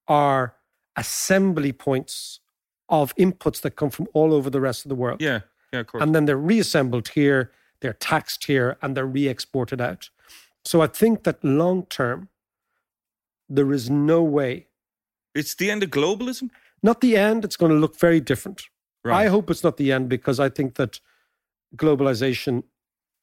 [0.07, 0.55] are
[0.95, 2.39] assembly points
[2.89, 5.21] of inputs that come from all over the rest of the world.
[5.21, 5.41] Yeah.
[5.71, 6.01] Yeah, of course.
[6.01, 10.09] And then they're reassembled here, they're taxed here, and they're re exported out.
[10.63, 12.29] So I think that long term,
[13.49, 14.67] there is no way,
[15.35, 16.49] it's the end of globalism.
[16.81, 18.63] not the end, it's going to look very different.
[19.07, 19.25] Right.
[19.25, 20.99] I hope it's not the end because I think that
[21.75, 22.63] globalization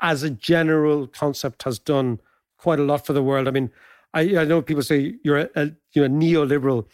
[0.00, 2.20] as a general concept has done
[2.58, 3.48] quite a lot for the world.
[3.48, 3.70] I mean,
[4.12, 6.86] I, I know people say you're a, a you're a neoliberal.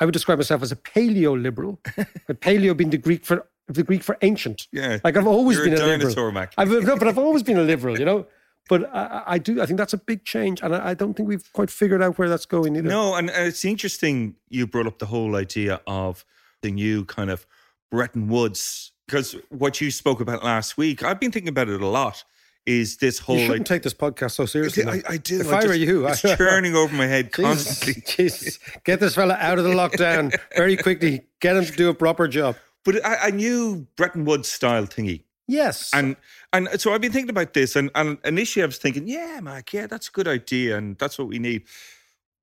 [0.00, 1.80] I would describe myself as a paleo-liberal.
[2.26, 4.66] but paleo being the Greek for the Greek for ancient.
[4.72, 4.98] Yeah.
[5.04, 6.32] Like I've always You're been a a, liberal.
[6.32, 6.54] Mac.
[6.56, 8.26] I've, no, but I've always been a liberal, you know.
[8.68, 9.62] But I, I- do.
[9.62, 12.18] I think that's a big change, and I, I don't think we've quite figured out
[12.18, 12.86] where that's going either.
[12.86, 16.22] No, and it's interesting you brought up the whole idea of
[16.60, 17.46] the new kind of
[17.90, 21.86] Bretton Woods, because what you spoke about last week, I've been thinking about it a
[21.86, 22.24] lot,
[22.66, 24.84] is this whole you shouldn't like, take this podcast so seriously.
[24.84, 25.02] I.
[25.08, 25.40] I do.
[25.40, 28.02] If I I, were you, it's I, churning over my head constantly.
[28.06, 31.22] Jesus, get this fella out of the lockdown very quickly.
[31.40, 32.56] Get him to do a proper job.
[32.84, 35.22] But I, I knew Bretton Woods style thingy.
[35.50, 36.16] Yes, And
[36.52, 39.72] and so I've been thinking about this, and, and initially I was thinking, yeah, Mac,
[39.72, 41.64] yeah, that's a good idea, and that's what we need.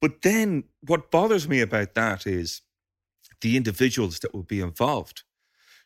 [0.02, 2.62] But then what bothers me about that is
[3.42, 5.24] the individuals that will be involved.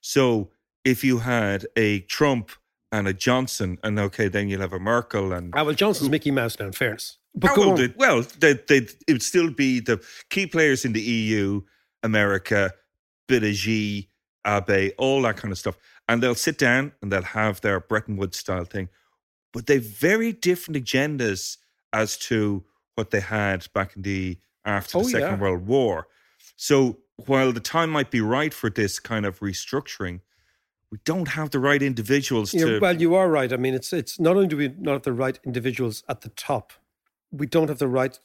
[0.01, 0.51] So
[0.85, 2.51] if you had a Trump
[2.91, 6.31] and a Johnson, and okay, then you'll have a Merkel and Ah, well, Johnson's Mickey
[6.31, 6.67] Mouse now.
[6.67, 8.77] In fairness, but Oh, well, they, well, they, they,
[9.07, 11.61] it would still be the key players in the EU,
[12.01, 12.71] America,
[13.27, 14.09] bit of G,
[14.47, 15.77] Abe, all that kind of stuff.
[16.07, 18.89] And they'll sit down and they'll have their Bretton Woods style thing.
[19.53, 21.57] But they've very different agendas
[21.93, 22.63] as to
[22.95, 25.39] what they had back in the after the Oh, Second yeah.
[25.39, 26.07] World War.
[26.55, 26.97] So
[27.28, 30.22] while the time might be right for this kind of restructuring,
[30.91, 33.51] we don't have the right individuals Yeah, to well, you are right.
[33.53, 36.30] I mean, it's it's not only do we not have the right individuals at the
[36.30, 36.74] top,
[37.32, 38.17] we don't have the right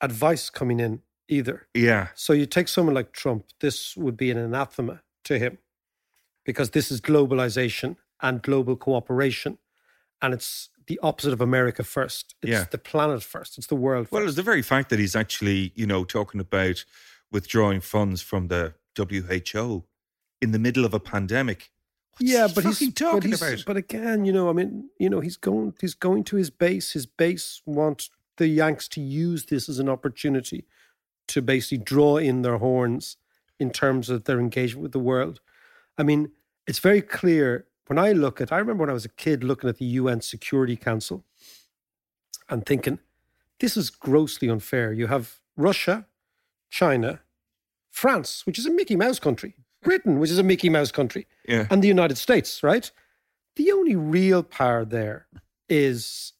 [0.00, 1.68] advice coming in either.
[1.74, 2.08] Yeah.
[2.14, 5.58] So you take someone like Trump, this would be an anathema to him
[6.44, 9.58] because this is globalization and global cooperation.
[10.22, 12.34] And it's the opposite of America first.
[12.42, 12.64] It's Yeah.
[12.70, 13.58] the planet first.
[13.58, 16.84] It's the world Well, it's the very fact that he's actually, you know, talking about
[17.32, 19.84] withdrawing funds from the WHO
[20.40, 21.70] in the middle of a pandemic.
[22.12, 23.64] What's yeah, but he's talking but he's- about?
[23.66, 26.92] But again, you know, I mean, you know, he's going he's going to his base.
[26.92, 30.64] His base want the Yanks to use this as an opportunity
[31.28, 33.16] to basically draw in their horns
[33.58, 35.40] in terms of their engagement with the world.
[35.98, 36.30] I mean,
[36.66, 39.68] it's very clear when I look at, I remember when I was a kid looking
[39.68, 41.24] at the UN Security Council
[42.48, 42.98] and thinking,
[43.60, 44.92] this is grossly unfair.
[44.92, 46.06] You have Russia,
[46.80, 47.20] China,
[47.90, 51.66] France, which is a Mickey Mouse country, Britain, which is a Mickey Mouse country, Yeah.
[51.70, 52.90] and the United States, right?
[53.56, 55.26] The only real power there
[55.68, 56.32] is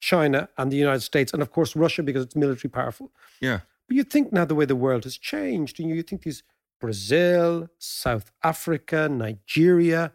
[0.00, 3.10] China and the United States, and of course Russia because it's military powerful.
[3.40, 3.60] Yeah.
[3.86, 6.42] But you think now the way the world has changed, and you think these
[6.80, 10.12] Brazil, South Africa, Nigeria,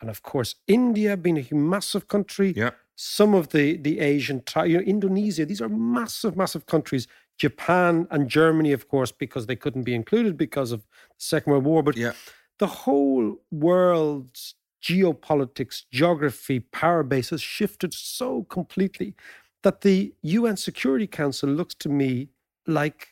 [0.00, 2.50] and of course India being a massive country.
[2.56, 2.70] Yeah.
[2.94, 4.38] Some of the the Asian,
[4.70, 5.44] you know, Indonesia.
[5.46, 5.68] These are
[5.98, 7.06] massive, massive countries.
[7.38, 11.64] Japan and Germany, of course, because they couldn't be included because of the Second World
[11.64, 11.82] War.
[11.82, 12.12] But Yeah.
[12.58, 19.14] the whole world's geopolitics, geography, power base has shifted so completely
[19.62, 22.28] that the UN Security Council looks to me
[22.66, 23.08] like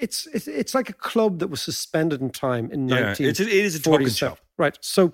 [0.00, 3.30] it's it's, it's like a club that was suspended in time in Yeah, 1947.
[3.30, 4.38] it's it is a talking shop.
[4.56, 4.78] Right.
[4.80, 5.12] So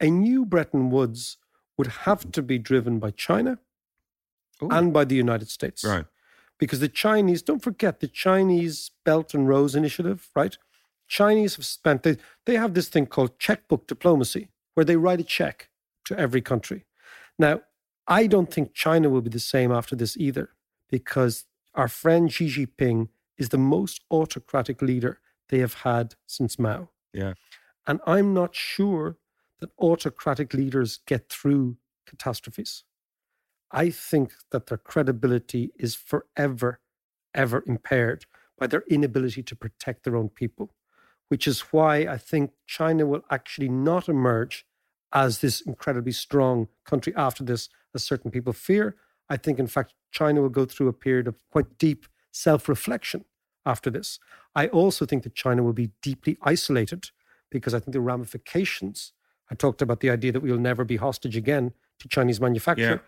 [0.00, 1.36] a new Bretton Woods
[1.78, 3.58] would have to be driven by China
[4.60, 5.84] and by the United States.
[5.84, 6.04] Right.
[6.62, 10.56] Because the Chinese, don't forget the Chinese Belt and Road Initiative, right?
[11.08, 15.24] Chinese have spent, they, they have this thing called checkbook diplomacy, where they write a
[15.24, 15.70] check
[16.04, 16.84] to every country.
[17.36, 17.62] Now,
[18.06, 20.50] I don't think China will be the same after this either,
[20.88, 26.90] because our friend Xi Jinping is the most autocratic leader they have had since Mao.
[27.12, 27.34] Yeah.
[27.88, 29.16] And I'm not sure
[29.58, 32.84] that autocratic leaders get through catastrophes.
[33.72, 36.80] I think that their credibility is forever,
[37.34, 38.26] ever impaired
[38.58, 40.74] by their inability to protect their own people,
[41.28, 44.66] which is why I think China will actually not emerge
[45.12, 48.96] as this incredibly strong country after this, as certain people fear.
[49.28, 53.24] I think, in fact, China will go through a period of quite deep self reflection
[53.64, 54.18] after this.
[54.54, 57.10] I also think that China will be deeply isolated
[57.50, 59.12] because I think the ramifications.
[59.50, 62.82] I talked about the idea that we will never be hostage again to Chinese manufacture,
[62.82, 62.98] Yeah.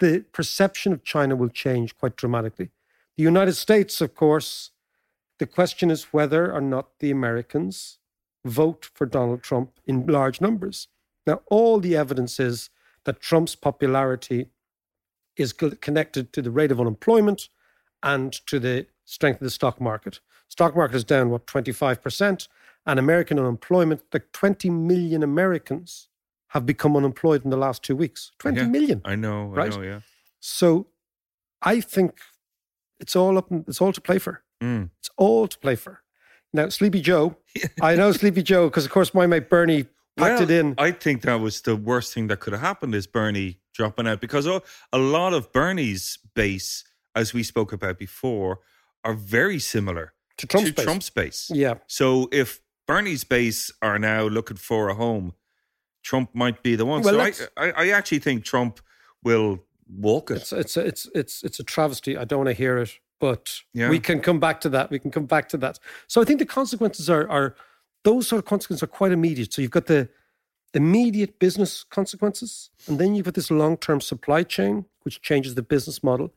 [0.00, 2.70] The perception of China will change quite dramatically.
[3.16, 4.70] The United States, of course,
[5.38, 7.98] the question is whether or not the Americans
[8.44, 10.88] vote for Donald Trump in large numbers.
[11.26, 12.70] Now, all the evidence is
[13.04, 14.50] that Trump's popularity
[15.36, 17.48] is connected to the rate of unemployment
[18.02, 20.20] and to the strength of the stock market.
[20.48, 22.48] Stock market is down what 25%
[22.86, 26.08] and American unemployment like 20 million Americans
[26.54, 28.30] have become unemployed in the last 2 weeks.
[28.38, 28.68] Twenty Yeah.
[28.68, 29.00] million.
[29.04, 29.52] I know.
[29.52, 29.70] I Right?
[29.76, 29.82] know.
[29.82, 30.00] Yeah.
[30.40, 30.86] So
[31.60, 32.12] I think
[33.00, 34.42] it's all up it's all to play for.
[34.62, 34.90] Mm.
[35.00, 36.02] It's all to play for.
[36.52, 37.36] Now, Sleepy Joe,
[37.82, 39.86] I know Sleepy Joe because, of course, my mate Bernie
[40.16, 40.74] packed it in.
[40.78, 44.20] I think that was the worst thing that could have happened is Bernie dropping out
[44.20, 44.62] because a
[44.98, 46.84] lot of Bernie's base,
[47.16, 48.60] as we spoke about before,
[49.02, 50.84] are very similar To Trump's base.
[50.84, 51.50] Trump's base.
[51.52, 51.74] Yeah.
[51.88, 55.32] So if Bernie's base are now looking for a home,
[56.04, 57.02] Trump might be the one.
[57.02, 58.80] Well, so I, I, I actually think Trump
[59.24, 60.36] will walk it.
[60.36, 62.16] It's it's it's it's it's a travesty.
[62.16, 63.90] I don't want to hear it, but Yeah.
[63.90, 64.90] we can come back to that.
[64.90, 65.78] We can come back to that.
[66.06, 67.56] So I think the consequences are are
[68.04, 69.52] those sort of consequences are quite immediate.
[69.52, 70.08] So you've got the
[70.74, 75.62] immediate business consequences, and then you've got this long term supply chain, which changes the
[75.62, 76.34] business model,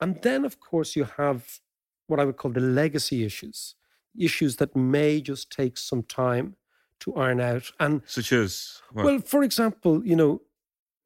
[0.00, 1.60] and then of course you have
[2.08, 3.76] what I would call the legacy issues,
[4.18, 6.56] issues that may just take some time
[7.00, 9.04] to iron out, and Such as what?
[9.04, 10.42] well, for example, you know,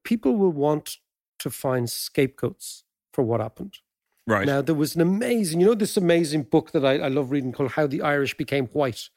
[0.04, 0.98] people will want
[1.38, 3.78] to find scapegoats for what happened.
[4.26, 4.46] right.
[4.46, 7.52] Now, there was an amazing, you know, this amazing book that I, I love reading
[7.52, 9.08] called How the Irish Became White,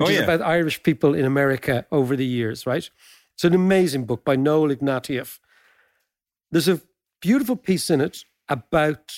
[0.00, 0.24] oh, which Oh, is yeah.
[0.24, 2.88] about Irish people in America over the years, right?
[3.34, 5.38] It's an amazing book by Noel Ignatiev.
[6.50, 6.80] There's a
[7.20, 9.14] beautiful piece in it about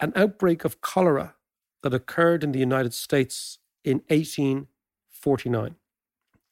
[0.00, 1.34] an outbreak of cholera
[1.82, 5.76] that occurred in the United States in 1849.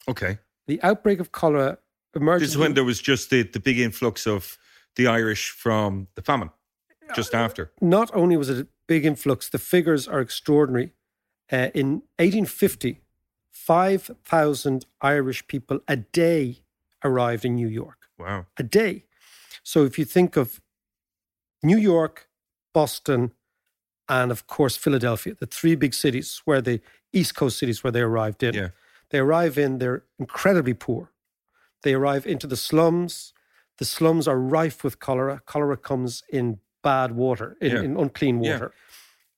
[0.07, 0.39] Okay.
[0.67, 1.77] The outbreak of cholera
[2.15, 2.43] emerged.
[2.43, 4.57] This is when there was just the, the big influx of
[4.95, 6.49] the Irish from the famine,
[7.15, 7.71] just after.
[7.81, 10.93] not only was it a big influx, the figures are extraordinary.
[11.49, 13.01] Uh, in 1850,
[13.51, 16.59] 5,000 Irish people a day
[17.03, 18.09] arrived in New York.
[18.19, 18.47] Wow.
[18.57, 19.05] A day.
[19.63, 20.59] So if you think of
[21.63, 22.27] New York,
[22.73, 23.33] Boston,
[24.09, 26.81] and of course Philadelphia, the three big cities where the
[27.13, 28.53] East Coast cities where they arrived in.
[28.53, 28.69] Yeah.
[29.09, 31.11] They arrive in, they're incredibly poor.
[31.83, 33.33] They arrive into the slums.
[33.77, 35.41] The slums are rife with cholera.
[35.45, 37.81] Cholera comes in bad water, in, Yeah.
[37.83, 38.53] in unclean Yeah.
[38.53, 38.73] water.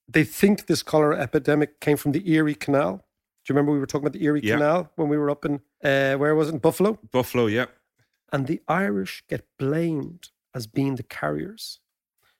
[0.07, 2.97] They think this cholera epidemic came from the Erie Canal.
[2.97, 3.01] Do
[3.53, 4.55] you remember we were talking about the Erie Yeah.
[4.55, 6.93] Canal when we were up in, uh, where was it, in Buffalo?
[7.11, 7.65] Buffalo, yeah.
[8.31, 11.79] And the Irish get blamed as being the carriers.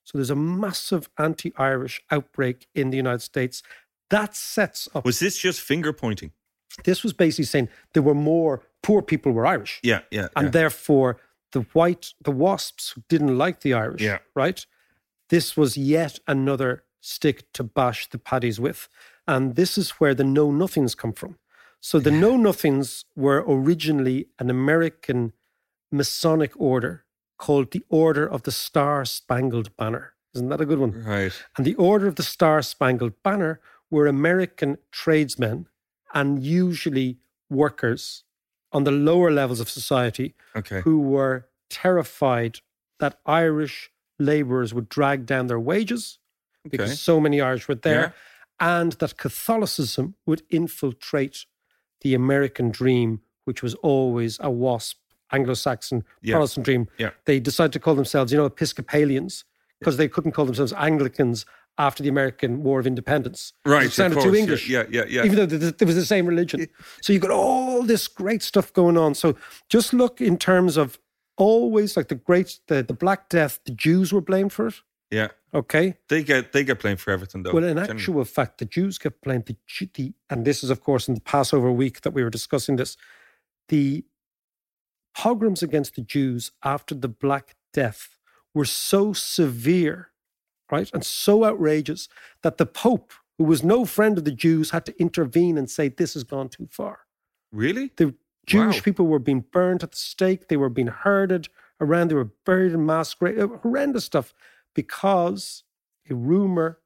[0.04, 3.62] So there's a massive anti Irish outbreak in the United States.
[4.10, 5.06] That sets up.
[5.06, 6.32] Was this just finger pointing?
[6.84, 9.80] This was basically saying there were more poor people were Irish.
[9.84, 10.28] Yeah, yeah.
[10.36, 10.52] And yeah.
[10.52, 11.18] therefore,
[11.52, 14.20] the white, the wasps didn't like the Irish, Yeah.
[14.36, 14.66] right?
[15.30, 18.88] This was yet another stick to bash the paddies with.
[19.28, 21.38] And this is where the know nothings come from.
[21.82, 25.34] So the know nothings were originally an American
[25.92, 27.06] Masonic order
[27.38, 30.14] called the Order of the Star Spangled Banner.
[30.34, 31.04] Isn't that a good one?
[31.04, 31.32] Right.
[31.58, 35.68] And the Order of the Star Spangled Banner were American tradesmen
[36.14, 37.18] and usually
[37.50, 38.24] workers
[38.72, 40.82] on the lower levels of society Okay.
[40.82, 42.60] who were terrified
[43.00, 46.20] that Irish labourers would drag down their wages
[46.70, 48.14] because so many Irish were there,
[48.60, 51.46] and that Catholicism would infiltrate
[52.02, 54.98] the American dream, which was always a WASP,
[55.32, 56.36] Anglo Saxon Yeah.
[56.36, 56.88] Protestant dream.
[56.98, 57.12] Yeah.
[57.26, 59.46] They decided to call themselves, you know, Episcopalians
[59.80, 61.46] because they couldn't call themselves Anglicans
[61.80, 63.54] after the American War of Independence.
[63.66, 64.70] Right, It sounded too English.
[64.70, 65.24] yeah, yeah, yeah.
[65.24, 66.68] Even though th- it was the same religion.
[67.02, 69.16] So you got all this great stuff going on.
[69.16, 69.36] So
[69.70, 71.00] just look in terms of
[71.38, 74.76] always like the great, the, the Black Death, the Jews were blamed for it.
[75.10, 75.30] Yeah.
[75.54, 75.96] Okay.
[76.10, 77.54] They get they get blamed for everything though.
[77.54, 77.96] Well, in generally.
[77.96, 79.46] actual fact, the Jews get blamed.
[79.46, 79.56] The,
[79.96, 82.96] the and this is, of course, in the Passover week that we were discussing this.
[83.70, 84.04] The
[85.16, 88.18] pogroms against the Jews after the Black Death
[88.54, 90.10] were so severe,
[90.72, 92.08] right, and so outrageous
[92.44, 95.88] that the Pope, who was no friend of the Jews, had to intervene and say
[95.90, 97.02] this has gone too far.
[97.52, 97.92] Really?
[97.96, 98.14] The
[98.46, 98.82] Jewish Wow.
[98.84, 100.48] people were being burned at the stake.
[100.48, 101.50] They were being herded
[101.80, 102.10] around.
[102.10, 103.40] They were buried in mass graves.
[103.62, 104.34] Horrendous stuff
[104.74, 105.64] because
[106.10, 106.80] a rumor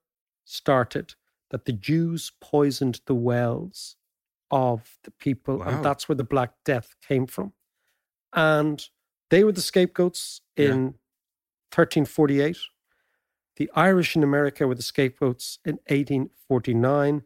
[0.46, 1.16] started
[1.52, 3.96] that the Jews poisoned the wells
[4.52, 5.66] of the people, Wow.
[5.68, 7.54] and that's where the Black Death came from.
[8.34, 8.88] And
[9.30, 10.96] they were the scapegoats in
[11.72, 12.58] 1348.
[13.58, 17.24] The Irish in America were the scapegoats in 1849.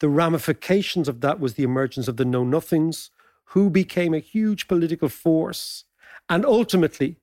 [0.00, 3.10] The ramifications of that was the emergence of the Know Nothings,
[3.52, 5.84] who became a huge political force
[6.28, 7.16] and ultimately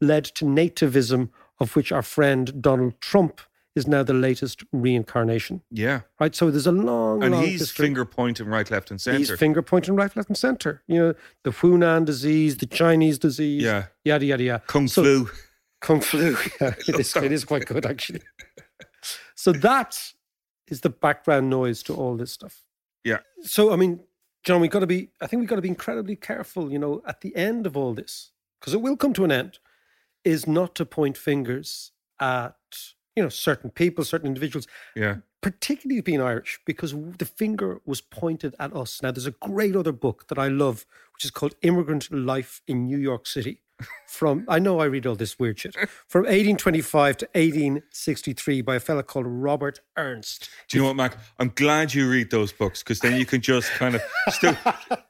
[0.00, 1.30] led to nativism,
[1.60, 3.40] of which our friend Donald Trump
[3.74, 5.62] is now the latest reincarnation.
[5.70, 6.00] Yeah.
[6.18, 6.34] Right?
[6.34, 7.86] So there's a long, And long he's history.
[7.86, 9.36] finger pointing right, left, and He's centre.
[9.36, 10.82] finger pointing right, left, and center.
[10.88, 13.86] You know, the Hunan disease, the Chinese disease, Yeah.
[14.04, 14.62] yada, yada, yada.
[14.66, 15.28] Kung So- flu.
[15.80, 16.36] Kung flu.
[16.60, 18.22] It, is, it is quite good, actually.
[19.34, 19.98] so that
[20.68, 22.64] is the background noise to all this stuff.
[23.04, 23.18] Yeah.
[23.42, 24.00] So, I mean,
[24.44, 27.02] John, we've got to be, I think we've got to be incredibly careful, you know,
[27.06, 29.58] at the end of all this, because it will come to an end,
[30.24, 32.56] is not to point fingers at,
[33.16, 35.16] you know, certain people, certain individuals, Yeah.
[35.42, 39.00] particularly being Irish, because the finger was pointed at us.
[39.02, 42.84] Now, there's a great other book that I love, which is called Immigrant Life in
[42.86, 43.62] New York City.
[44.06, 45.76] From, I know I read all this weird shit,
[46.08, 50.48] from 1825 to 1863 by a fella called Robert Ernst.
[50.68, 51.16] Do you know what, Mac?
[51.38, 54.56] I'm glad you read those books because then you can just kind of still.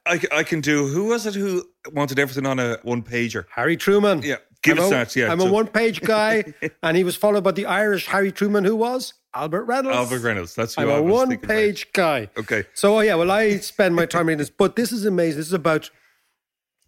[0.04, 0.86] I, I can do.
[0.88, 3.44] Who was it who wanted everything on a one pager?
[3.50, 4.20] Harry Truman.
[4.22, 5.16] Yeah, give I'm us a- that.
[5.16, 6.44] Yeah, I'm so- a one page guy,
[6.82, 9.96] and he was followed by the Irish Harry Truman, who was Albert Reynolds.
[9.96, 10.54] Albert Reynolds.
[10.54, 11.54] That's who I'm I a was one thinking about.
[11.54, 12.28] page guy.
[12.36, 12.64] Okay.
[12.74, 15.38] So, oh, yeah, well, I spend my time reading this, but this is amazing.
[15.38, 15.90] This is about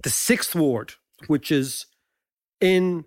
[0.02, 0.94] the Sixth Ward,
[1.26, 1.86] which is
[2.60, 3.04] in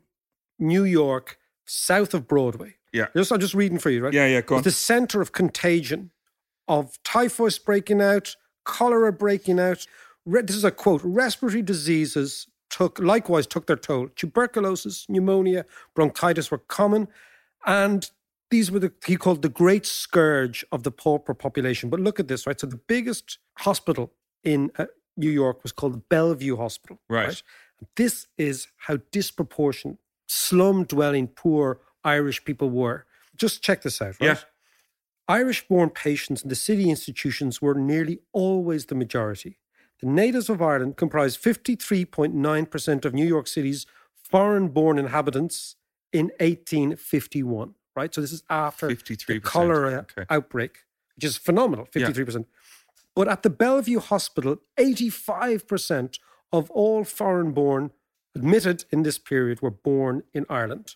[0.59, 2.75] New York, south of Broadway.
[2.91, 3.07] Yeah.
[3.15, 4.13] Just, I'm just reading for you, right?
[4.13, 4.63] Yeah, yeah, go It's on.
[4.63, 6.11] the center of contagion
[6.67, 9.85] of typhus breaking out, cholera breaking out.
[10.25, 14.07] This is a quote respiratory diseases took likewise took their toll.
[14.15, 17.07] Tuberculosis, pneumonia, bronchitis were common.
[17.65, 18.09] And
[18.49, 21.89] these were the he called the great scourge of the pauper population.
[21.89, 22.59] But look at this, right?
[22.59, 24.11] So the biggest hospital
[24.43, 24.85] in uh,
[25.17, 26.99] New York was called the Bellevue Hospital.
[27.09, 27.41] Right.
[27.95, 33.05] This is how disproportionate slum dwelling poor Irish people were.
[33.35, 34.27] Just check this out, right?
[34.27, 34.37] Yeah.
[35.27, 39.57] Irish born patients in the city institutions were nearly always the majority.
[40.01, 43.85] The natives of Ireland comprised 53.9% of New York City's
[44.21, 45.75] foreign born inhabitants
[46.11, 48.13] in 1851, right?
[48.13, 50.25] So this is after the 53%, cholera okay.
[50.29, 50.79] outbreak,
[51.15, 52.45] which is phenomenal 53%.
[53.15, 56.17] But at the Bellevue Hospital, 85%
[56.53, 57.91] of all foreign born
[58.35, 60.95] admitted in this period were born in Ireland.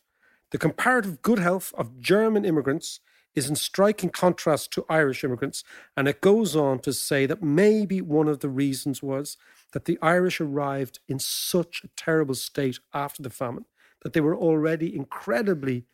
[0.52, 3.02] The comparative good health of German immigrants
[3.36, 5.64] is in striking contrast to Irish immigrants.
[5.96, 9.38] And it goes on to say that maybe one of the reasons was
[9.74, 13.66] that the Irish arrived in such a terrible state after the famine
[14.04, 15.86] that they were already incredibly,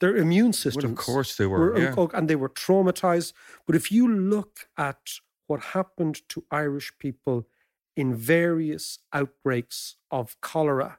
[0.00, 0.84] their immune systems.
[0.84, 1.94] Of course they were, yeah.
[1.96, 3.32] oh, and they were traumatized.
[3.66, 7.46] But if you look at what happened to Irish people
[8.00, 10.98] in various outbreaks of cholera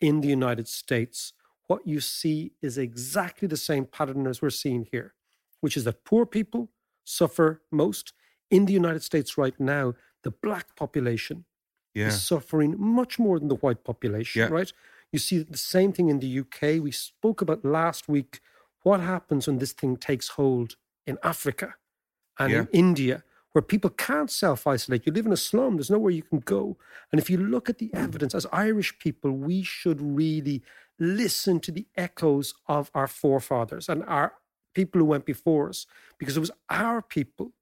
[0.00, 1.32] in the United States,
[1.66, 5.14] what you see is exactly the same pattern as we're seeing here,
[5.62, 6.62] which is that poor people
[7.04, 8.12] suffer most.
[8.50, 11.46] In the United States right now, the black population
[11.94, 12.08] Yeah.
[12.08, 14.48] is suffering much more than the white population, Yeah.
[14.58, 14.70] right?
[15.12, 16.78] You see the same thing in the UK.
[16.86, 18.40] We spoke about last week
[18.82, 20.76] what happens when this thing takes hold
[21.06, 21.68] in Africa
[22.38, 23.24] and in India,
[23.56, 25.06] where people can't self isolate.
[25.06, 26.76] You live in a slum, there's nowhere you can go.
[27.10, 30.62] And if you look at the evidence, as Irish people, we should really
[30.98, 34.34] listen to the echoes of our forefathers and our
[34.74, 35.86] people who went before us,
[36.18, 37.52] because it was our people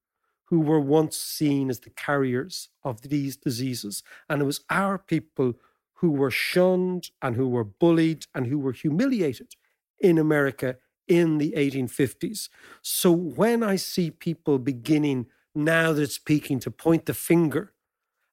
[0.46, 4.02] who were once seen as the carriers of these diseases.
[4.28, 5.54] And it was our people
[5.98, 9.54] who were shunned and who were bullied and who were humiliated
[10.00, 10.74] in America
[11.06, 12.48] in the 1850s.
[12.82, 17.72] So when I see people beginning now that it's peaking to point the finger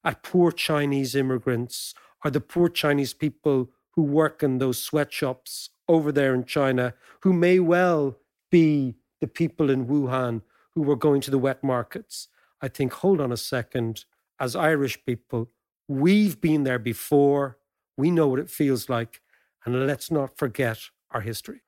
[0.04, 1.94] at poor Chinese immigrants
[2.24, 7.32] or the poor Chinese people who work in those sweatshops over there in China, who
[7.32, 8.16] may well
[8.50, 10.42] be the people in Wuhan
[10.74, 12.28] who were going to the wet markets.
[12.60, 14.04] I think, hold on a second,
[14.40, 15.50] as Irish people,
[15.88, 17.58] we've been there before,
[17.96, 19.20] we know what it feels like,
[19.64, 20.78] and let's not forget
[21.10, 21.60] our history.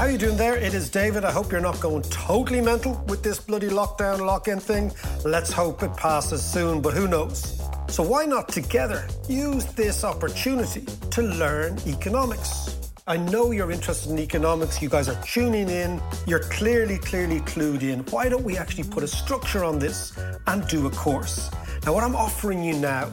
[0.00, 0.56] How are you doing there?
[0.56, 1.26] It is David.
[1.26, 4.92] I hope you're not going totally mental with this bloody lockdown lock-in thing.
[5.26, 7.60] Let's hope it passes soon, but who knows?
[7.88, 12.78] So why not together use this opportunity to learn economics?
[13.06, 14.80] I know you're interested in economics.
[14.80, 16.00] You guys are tuning in.
[16.26, 18.00] You're clearly, clearly clued in.
[18.06, 21.50] Why don't we actually put a structure on this and do a course?
[21.84, 23.12] Now, what I'm offering you now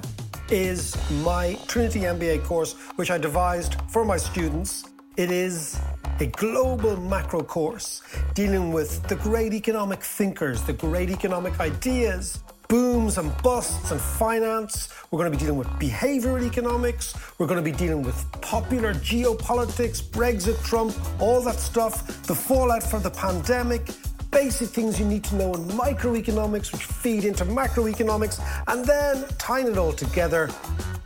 [0.49, 4.85] is my Trinity MBA course, which I devised for my students.
[5.17, 5.81] It is
[6.19, 8.01] a global macro course
[8.33, 14.89] dealing with the great economic thinkers, the great economic ideas, booms and busts and finance.
[15.11, 17.15] We're going to be dealing with behavioral economics.
[17.37, 22.83] We're going to be dealing with popular geopolitics, Brexit, Trump, all that stuff, the fallout
[22.83, 23.87] from the pandemic,
[24.31, 29.67] basic things you need to know in microeconomics, which feed into macroeconomics, and then tying
[29.67, 30.49] it all together,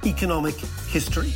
[0.06, 0.56] economic
[0.88, 1.34] history.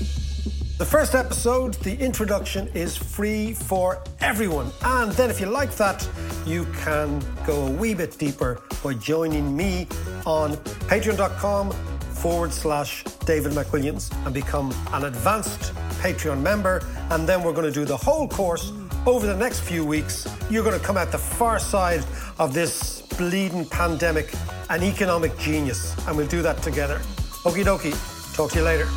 [0.78, 4.72] The first episode, the introduction, is free for everyone.
[4.84, 6.06] And then, if you like that,
[6.46, 9.88] you can go a wee bit deeper by joining me
[10.26, 10.58] on
[10.90, 16.86] patreon.com forward slash David McWilliams and become an advanced Patreon member.
[17.10, 18.74] And then we're going to do the whole course
[19.06, 20.28] over the next few weeks.
[20.50, 22.04] You're going to come out the far side
[22.38, 24.34] of this bleeding pandemic,
[24.70, 25.96] an economic genius.
[26.06, 26.98] And we'll do that together.
[27.46, 27.96] Okie dokie.
[28.36, 28.90] Talk to you later.